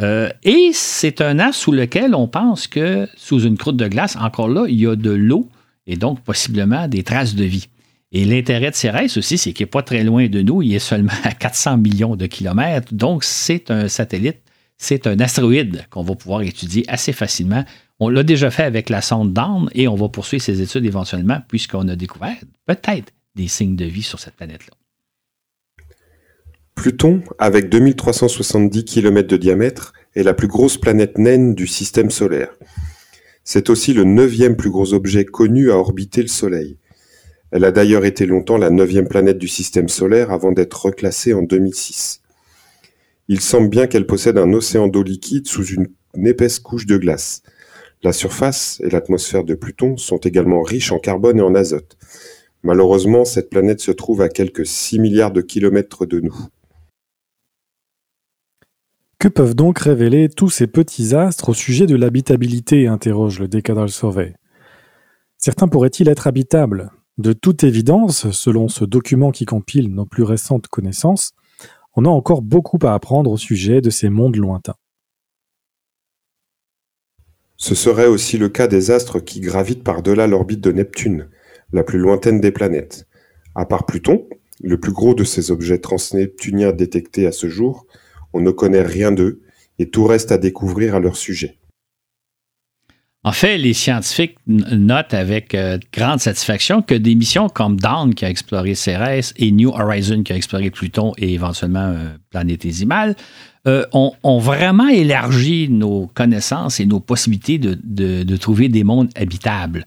[0.00, 4.16] euh, et c'est un as sous lequel on pense que sous une croûte de glace,
[4.16, 5.48] encore là, il y a de l'eau
[5.86, 7.68] et donc possiblement des traces de vie.
[8.12, 10.78] Et l'intérêt de Cérès aussi, c'est qu'il n'est pas très loin de nous, il est
[10.78, 14.38] seulement à 400 millions de kilomètres, donc c'est un satellite
[14.82, 17.64] c'est un astéroïde qu'on va pouvoir étudier assez facilement.
[18.00, 21.42] On l'a déjà fait avec la sonde Dawn et on va poursuivre ces études éventuellement
[21.48, 24.79] puisqu'on a découvert peut-être des signes de vie sur cette planète-là.
[26.74, 32.56] Pluton, avec 2370 km de diamètre, est la plus grosse planète naine du système solaire.
[33.44, 36.78] C'est aussi le neuvième plus gros objet connu à orbiter le Soleil.
[37.50, 41.42] Elle a d'ailleurs été longtemps la neuvième planète du système solaire avant d'être reclassée en
[41.42, 42.22] 2006.
[43.28, 45.88] Il semble bien qu'elle possède un océan d'eau liquide sous une
[46.26, 47.42] épaisse couche de glace.
[48.02, 51.98] La surface et l'atmosphère de Pluton sont également riches en carbone et en azote.
[52.62, 56.36] Malheureusement, cette planète se trouve à quelques 6 milliards de kilomètres de nous.
[59.20, 63.90] Que peuvent donc révéler tous ces petits astres au sujet de l'habitabilité interroge le Decadal
[63.90, 64.34] Survey.
[65.36, 66.90] Certains pourraient-ils être habitables?
[67.18, 71.32] De toute évidence, selon ce document qui compile nos plus récentes connaissances,
[71.94, 74.76] on a encore beaucoup à apprendre au sujet de ces mondes lointains.
[77.58, 81.28] Ce serait aussi le cas des astres qui gravitent par-delà l'orbite de Neptune,
[81.74, 83.06] la plus lointaine des planètes.
[83.54, 84.26] À part Pluton,
[84.62, 87.86] le plus gros de ces objets transneptuniens détectés à ce jour,
[88.32, 89.40] on ne connaît rien d'eux
[89.78, 91.56] et tout reste à découvrir à leur sujet.
[93.22, 98.24] En fait, les scientifiques notent avec euh, grande satisfaction que des missions comme Dawn qui
[98.24, 103.16] a exploré Cérès et New Horizon qui a exploré Pluton et éventuellement euh, Planétésimal
[103.66, 109.84] euh, ont, vraiment élargi nos connaissances et nos possibilités de trouver des mondes habitables.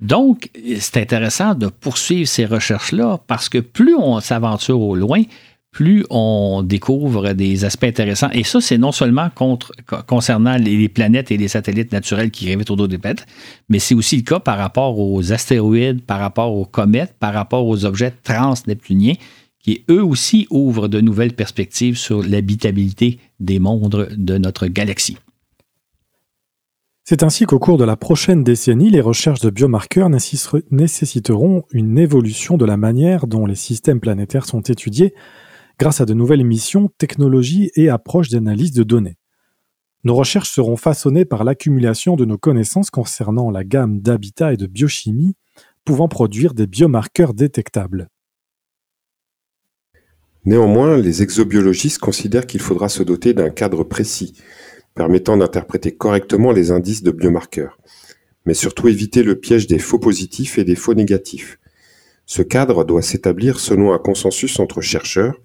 [0.00, 5.22] Donc, c'est intéressant de poursuivre ces recherches-là parce que plus on s'aventure au loin,
[5.78, 8.30] plus on découvre des aspects intéressants.
[8.32, 9.28] Et ça, c'est non seulement
[10.08, 13.26] concernant les planètes et les satellites naturels qui gravitent autour des planètes,
[13.68, 17.64] mais c'est aussi le cas par rapport aux astéroïdes, par rapport aux comètes, par rapport
[17.64, 19.14] aux objets transneptuniens,
[19.60, 25.16] qui eux aussi ouvrent de nouvelles perspectives sur l'habitabilité des mondes de notre galaxie.
[27.04, 32.56] C'est ainsi qu'au cours de la prochaine décennie, les recherches de biomarqueurs nécessiteront une évolution
[32.56, 35.14] de la manière dont les systèmes planétaires sont étudiés
[35.78, 39.16] grâce à de nouvelles missions, technologies et approches d'analyse de données.
[40.04, 44.66] Nos recherches seront façonnées par l'accumulation de nos connaissances concernant la gamme d'habitat et de
[44.66, 45.34] biochimie
[45.84, 48.08] pouvant produire des biomarqueurs détectables.
[50.44, 54.40] Néanmoins, les exobiologistes considèrent qu'il faudra se doter d'un cadre précis
[54.94, 57.78] permettant d'interpréter correctement les indices de biomarqueurs,
[58.46, 61.60] mais surtout éviter le piège des faux positifs et des faux négatifs.
[62.30, 65.40] Ce cadre doit s'établir selon un consensus entre chercheurs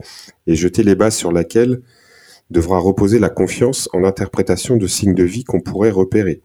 [0.48, 1.82] et jeter les bases sur lesquelles
[2.50, 6.42] devra reposer la confiance en l'interprétation de signes de vie qu'on pourrait repérer.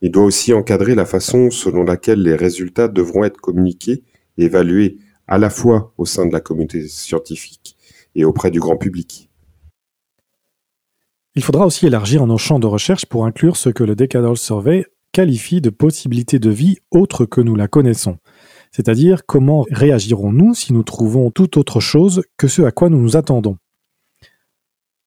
[0.00, 4.02] Il doit aussi encadrer la façon selon laquelle les résultats devront être communiqués
[4.38, 4.96] et évalués
[5.28, 7.76] à la fois au sein de la communauté scientifique
[8.14, 9.28] et auprès du grand public.
[11.34, 14.86] Il faudra aussi élargir nos champs de recherche pour inclure ce que le Decadal Survey
[15.12, 18.16] qualifie de possibilités de vie autres que nous la connaissons.
[18.74, 23.16] C'est-à-dire comment réagirons-nous si nous trouvons tout autre chose que ce à quoi nous nous
[23.16, 23.56] attendons?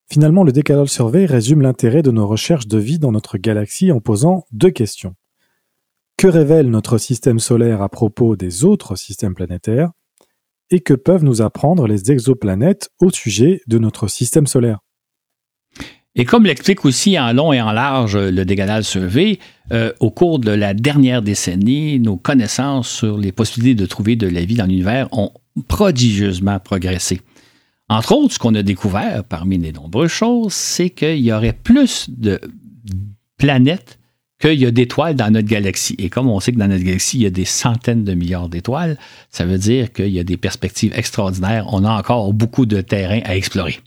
[0.09, 3.99] Finalement, le Decadal Survey résume l'intérêt de nos recherches de vie dans notre galaxie en
[3.99, 5.15] posant deux questions.
[6.15, 9.91] Que révèle notre système solaire à propos des autres systèmes planétaires?
[10.69, 14.79] Et que peuvent nous apprendre les exoplanètes au sujet de notre système solaire?
[16.19, 19.37] Et comme l'explique aussi en long et en large le Dégadal Survey,
[19.71, 24.27] euh, au cours de la dernière décennie, nos connaissances sur les possibilités de trouver de
[24.27, 25.31] la vie dans l'univers ont
[25.67, 27.21] prodigieusement progressé.
[27.87, 32.09] Entre autres, ce qu'on a découvert parmi les nombreuses choses, c'est qu'il y aurait plus
[32.09, 32.41] de
[33.37, 33.99] planètes
[34.41, 35.95] qu'il y a d'étoiles dans notre galaxie.
[35.99, 38.49] Et comme on sait que dans notre galaxie, il y a des centaines de milliards
[38.49, 38.97] d'étoiles,
[39.29, 41.67] ça veut dire qu'il y a des perspectives extraordinaires.
[41.71, 43.79] On a encore beaucoup de terrain à explorer.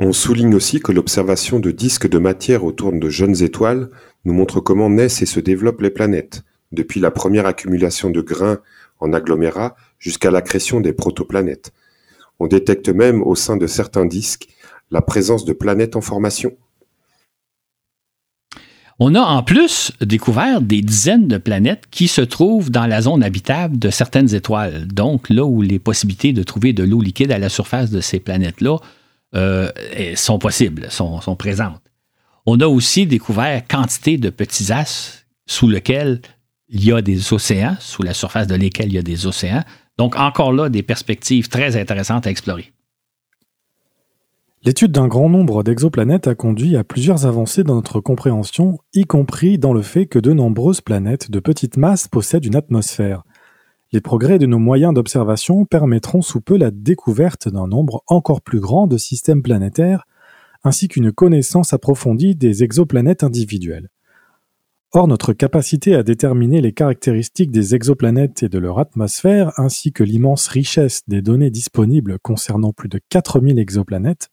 [0.00, 3.90] On souligne aussi que l'observation de disques de matière autour de jeunes étoiles
[4.24, 6.42] nous montre comment naissent et se développent les planètes,
[6.72, 8.58] depuis la première accumulation de grains
[8.98, 11.72] en agglomérats jusqu'à la création des protoplanètes.
[12.40, 14.48] On détecte même au sein de certains disques
[14.90, 16.56] la présence de planètes en formation.
[18.98, 23.22] On a en plus découvert des dizaines de planètes qui se trouvent dans la zone
[23.22, 27.38] habitable de certaines étoiles, donc là où les possibilités de trouver de l'eau liquide à
[27.38, 28.78] la surface de ces planètes-là
[29.34, 29.70] euh,
[30.14, 31.82] sont possibles, sont, présentes.
[32.46, 36.20] On a aussi découvert quantité de petits as sous lesquels
[36.68, 39.64] il y a des océans, sous la surface de lesquels il y a des océans.
[39.98, 42.72] Donc encore là, des perspectives très intéressantes à explorer.
[44.64, 49.58] L'étude d'un grand nombre d'exoplanètes a conduit à plusieurs avancées dans notre compréhension, y compris
[49.58, 53.24] dans le fait que de nombreuses planètes de petite masse possèdent une atmosphère.
[53.94, 58.58] Les progrès de nos moyens d'observation permettront sous peu la découverte d'un nombre encore plus
[58.58, 60.08] grand de systèmes planétaires,
[60.64, 63.90] ainsi qu'une connaissance approfondie des exoplanètes individuelles.
[64.90, 70.02] Or, notre capacité à déterminer les caractéristiques des exoplanètes et de leur atmosphère, ainsi que
[70.02, 74.28] l'immense richesse des données disponibles concernant plus de 4000 exoplanètes,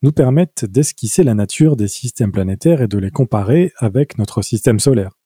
[0.00, 4.80] nous permettent d'esquisser la nature des systèmes planétaires et de les comparer avec notre système
[4.80, 5.17] solaire.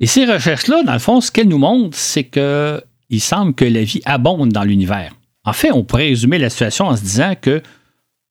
[0.00, 3.84] Et ces recherches-là, dans le fond, ce qu'elles nous montrent, c'est qu'il semble que la
[3.84, 5.14] vie abonde dans l'univers.
[5.44, 7.62] En fait, on pourrait résumer la situation en se disant que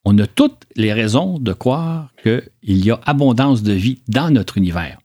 [0.06, 2.50] on a toutes les raisons de croire qu'il
[2.86, 4.98] y a abondance de vie dans notre univers.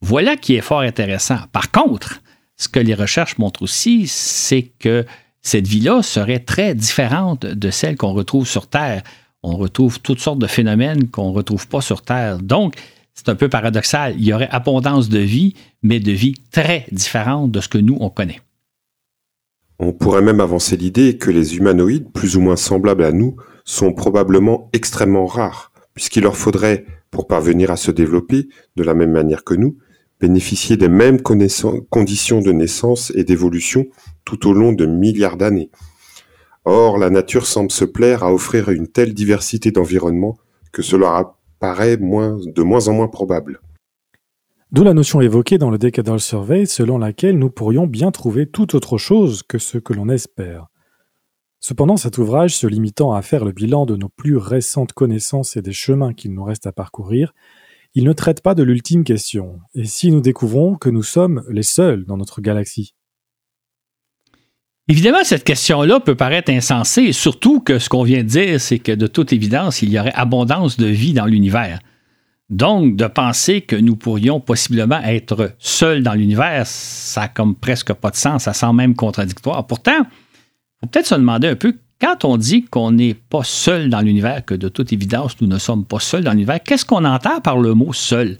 [0.00, 1.38] Voilà qui est fort intéressant.
[1.52, 2.20] Par contre,
[2.56, 5.06] ce que les recherches montrent aussi, c'est qu'il
[5.40, 9.02] cette vie-là serait très différente de celle qu'on retrouve sur Terre.
[9.42, 12.38] On retrouve toutes sortes de phénomènes qu'on ne retrouve pas sur Terre.
[12.38, 12.76] Donc,
[13.14, 14.14] c'est un peu paradoxal.
[14.18, 17.96] Il y aurait abondance de vie, mais de vie très différente de ce que nous,
[18.00, 18.40] on connaît.
[19.78, 23.92] On pourrait même avancer l'idée que les humanoïdes, plus ou moins semblables à nous, sont
[23.92, 29.44] probablement extrêmement rares, puisqu'il leur faudrait, pour parvenir à se développer de la même manière
[29.44, 29.76] que nous,
[30.20, 33.86] bénéficier des mêmes conditions de naissance et d'évolution
[34.24, 35.70] tout au long de milliards d'années.
[36.64, 40.38] Or, la nature semble se plaire à offrir une telle diversité d'environnements
[40.70, 43.60] que cela paraît de moins en moins probable.
[44.72, 48.74] D'où la notion évoquée dans le Decadal Survey selon laquelle nous pourrions bien trouver tout
[48.74, 50.66] autre chose que ce que l'on espère.
[51.60, 55.62] Cependant, cet ouvrage, se limitant à faire le bilan de nos plus récentes connaissances et
[55.62, 57.32] des chemins qu'il nous reste à parcourir,
[57.94, 59.60] il ne traite pas de l'ultime question.
[59.74, 62.96] Et si nous découvrons que nous sommes les seuls dans notre galaxie?
[64.88, 68.92] Évidemment, cette question-là peut paraître insensée, surtout que ce qu'on vient de dire, c'est que
[68.92, 71.78] de toute évidence, il y aurait abondance de vie dans l'univers.
[72.50, 77.92] Donc, de penser que nous pourrions possiblement être seuls dans l'univers, ça n'a comme presque
[77.92, 79.66] pas de sens, ça sent même contradictoire.
[79.66, 83.88] Pourtant, il faut peut-être se demander un peu, quand on dit qu'on n'est pas seul
[83.88, 87.04] dans l'univers, que de toute évidence, nous ne sommes pas seuls dans l'univers, qu'est-ce qu'on
[87.04, 88.38] entend par le mot seul?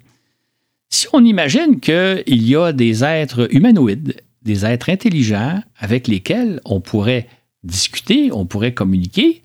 [0.90, 6.80] Si on imagine qu'il y a des êtres humanoïdes des êtres intelligents avec lesquels on
[6.80, 7.28] pourrait
[7.62, 9.43] discuter, on pourrait communiquer,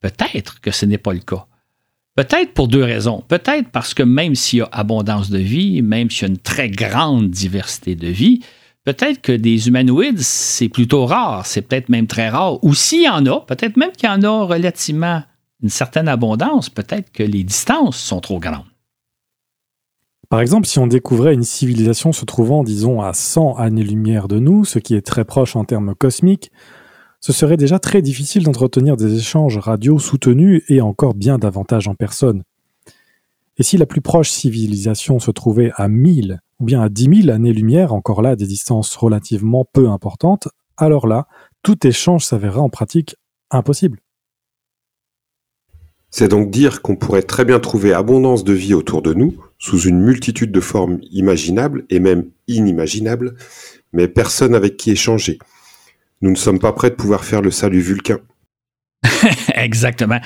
[0.00, 1.46] peut-être que ce n'est pas le cas.
[2.16, 3.24] Peut-être pour deux raisons.
[3.28, 6.38] Peut-être parce que même s'il y a abondance de vie, même s'il y a une
[6.38, 8.40] très grande diversité de vie,
[8.84, 12.62] peut-être que des humanoïdes, c'est plutôt rare, c'est peut-être même très rare.
[12.64, 15.22] Ou s'il y en a, peut-être même qu'il y en a relativement
[15.62, 18.69] une certaine abondance, peut-être que les distances sont trop grandes.
[20.30, 24.64] Par exemple, si on découvrait une civilisation se trouvant, disons, à 100 années-lumière de nous,
[24.64, 26.52] ce qui est très proche en termes cosmiques,
[27.18, 31.96] ce serait déjà très difficile d'entretenir des échanges radio soutenus et encore bien davantage en
[31.96, 32.44] personne.
[33.58, 37.34] Et si la plus proche civilisation se trouvait à 1000 ou bien à 10 000
[37.34, 41.26] années-lumière, encore là des distances relativement peu importantes, alors là,
[41.64, 43.16] tout échange s'avérerait en pratique
[43.50, 43.98] impossible.
[46.10, 49.80] C'est donc dire qu'on pourrait très bien trouver abondance de vie autour de nous, sous
[49.80, 53.36] une multitude de formes imaginables et même inimaginables,
[53.92, 55.38] mais personne avec qui échanger.
[56.20, 58.18] Nous ne sommes pas prêts de pouvoir faire le salut vulcain.
[59.54, 60.18] Exactement.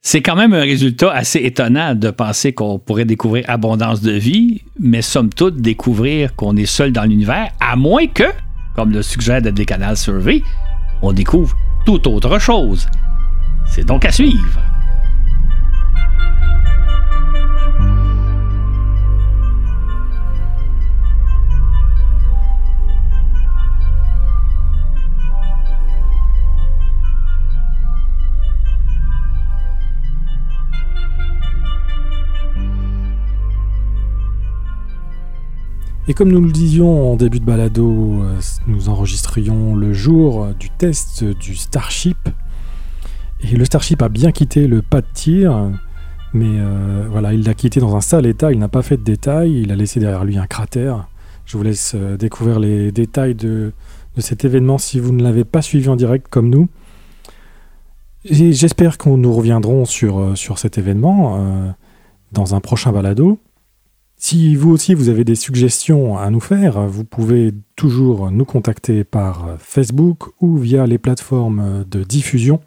[0.00, 4.62] C'est quand même un résultat assez étonnant de penser qu'on pourrait découvrir abondance de vie,
[4.78, 8.24] mais somme toute découvrir qu'on est seul dans l'univers, à moins que,
[8.76, 10.42] comme le suggère le Décanal Survey,
[11.00, 11.56] on découvre
[11.86, 12.86] tout autre chose.
[13.66, 14.60] C'est donc à suivre.
[36.06, 40.68] Et comme nous le disions en début de balado, euh, nous enregistrions le jour du
[40.68, 42.28] test du Starship.
[43.40, 45.72] Et le Starship a bien quitté le pas de tir,
[46.34, 49.04] mais euh, voilà, il l'a quitté dans un sale état, il n'a pas fait de
[49.04, 51.06] détails, il a laissé derrière lui un cratère.
[51.46, 53.72] Je vous laisse euh, découvrir les détails de,
[54.18, 56.68] cet événement si vous ne l'avez pas suivi en direct comme nous.
[58.24, 61.74] J'espère que nous reviendrons sur, sur cet événement
[62.32, 63.38] dans un prochain balado.
[64.16, 69.04] Si vous aussi vous avez des suggestions à nous faire, vous pouvez toujours nous contacter
[69.04, 72.60] par Facebook ou via les plateformes de diffusion.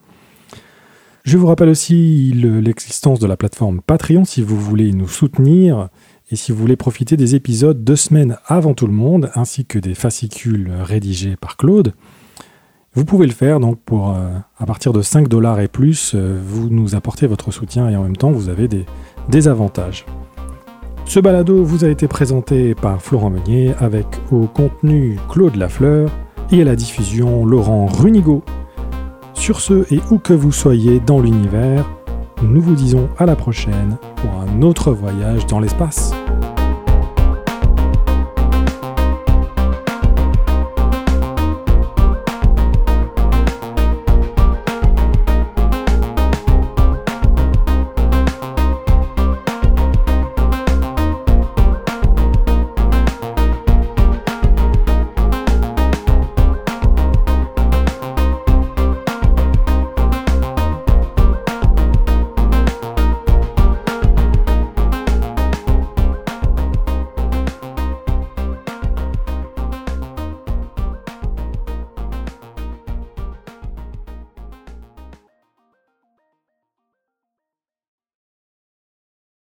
[1.27, 5.89] Je vous rappelle aussi l'existence de la plateforme Patreon si vous voulez nous soutenir
[6.31, 9.77] et si vous voulez profiter des épisodes deux semaines avant tout le monde, ainsi que
[9.77, 11.93] des fascicules rédigés par Claude.
[12.93, 16.39] Vous pouvez le faire donc pour euh, à partir de 5 dollars et plus, euh,
[16.41, 20.05] vous nous apportez votre soutien et en même temps vous avez des avantages.
[21.03, 26.09] Ce balado vous a été présenté par Florent Meunier avec au contenu Claude Lafleur
[26.53, 28.45] et à la diffusion Laurent Runigo.
[29.37, 31.85] Sur ce et où que vous soyez dans l'univers,
[32.41, 36.11] nous vous disons à la prochaine pour un autre voyage dans l'espace.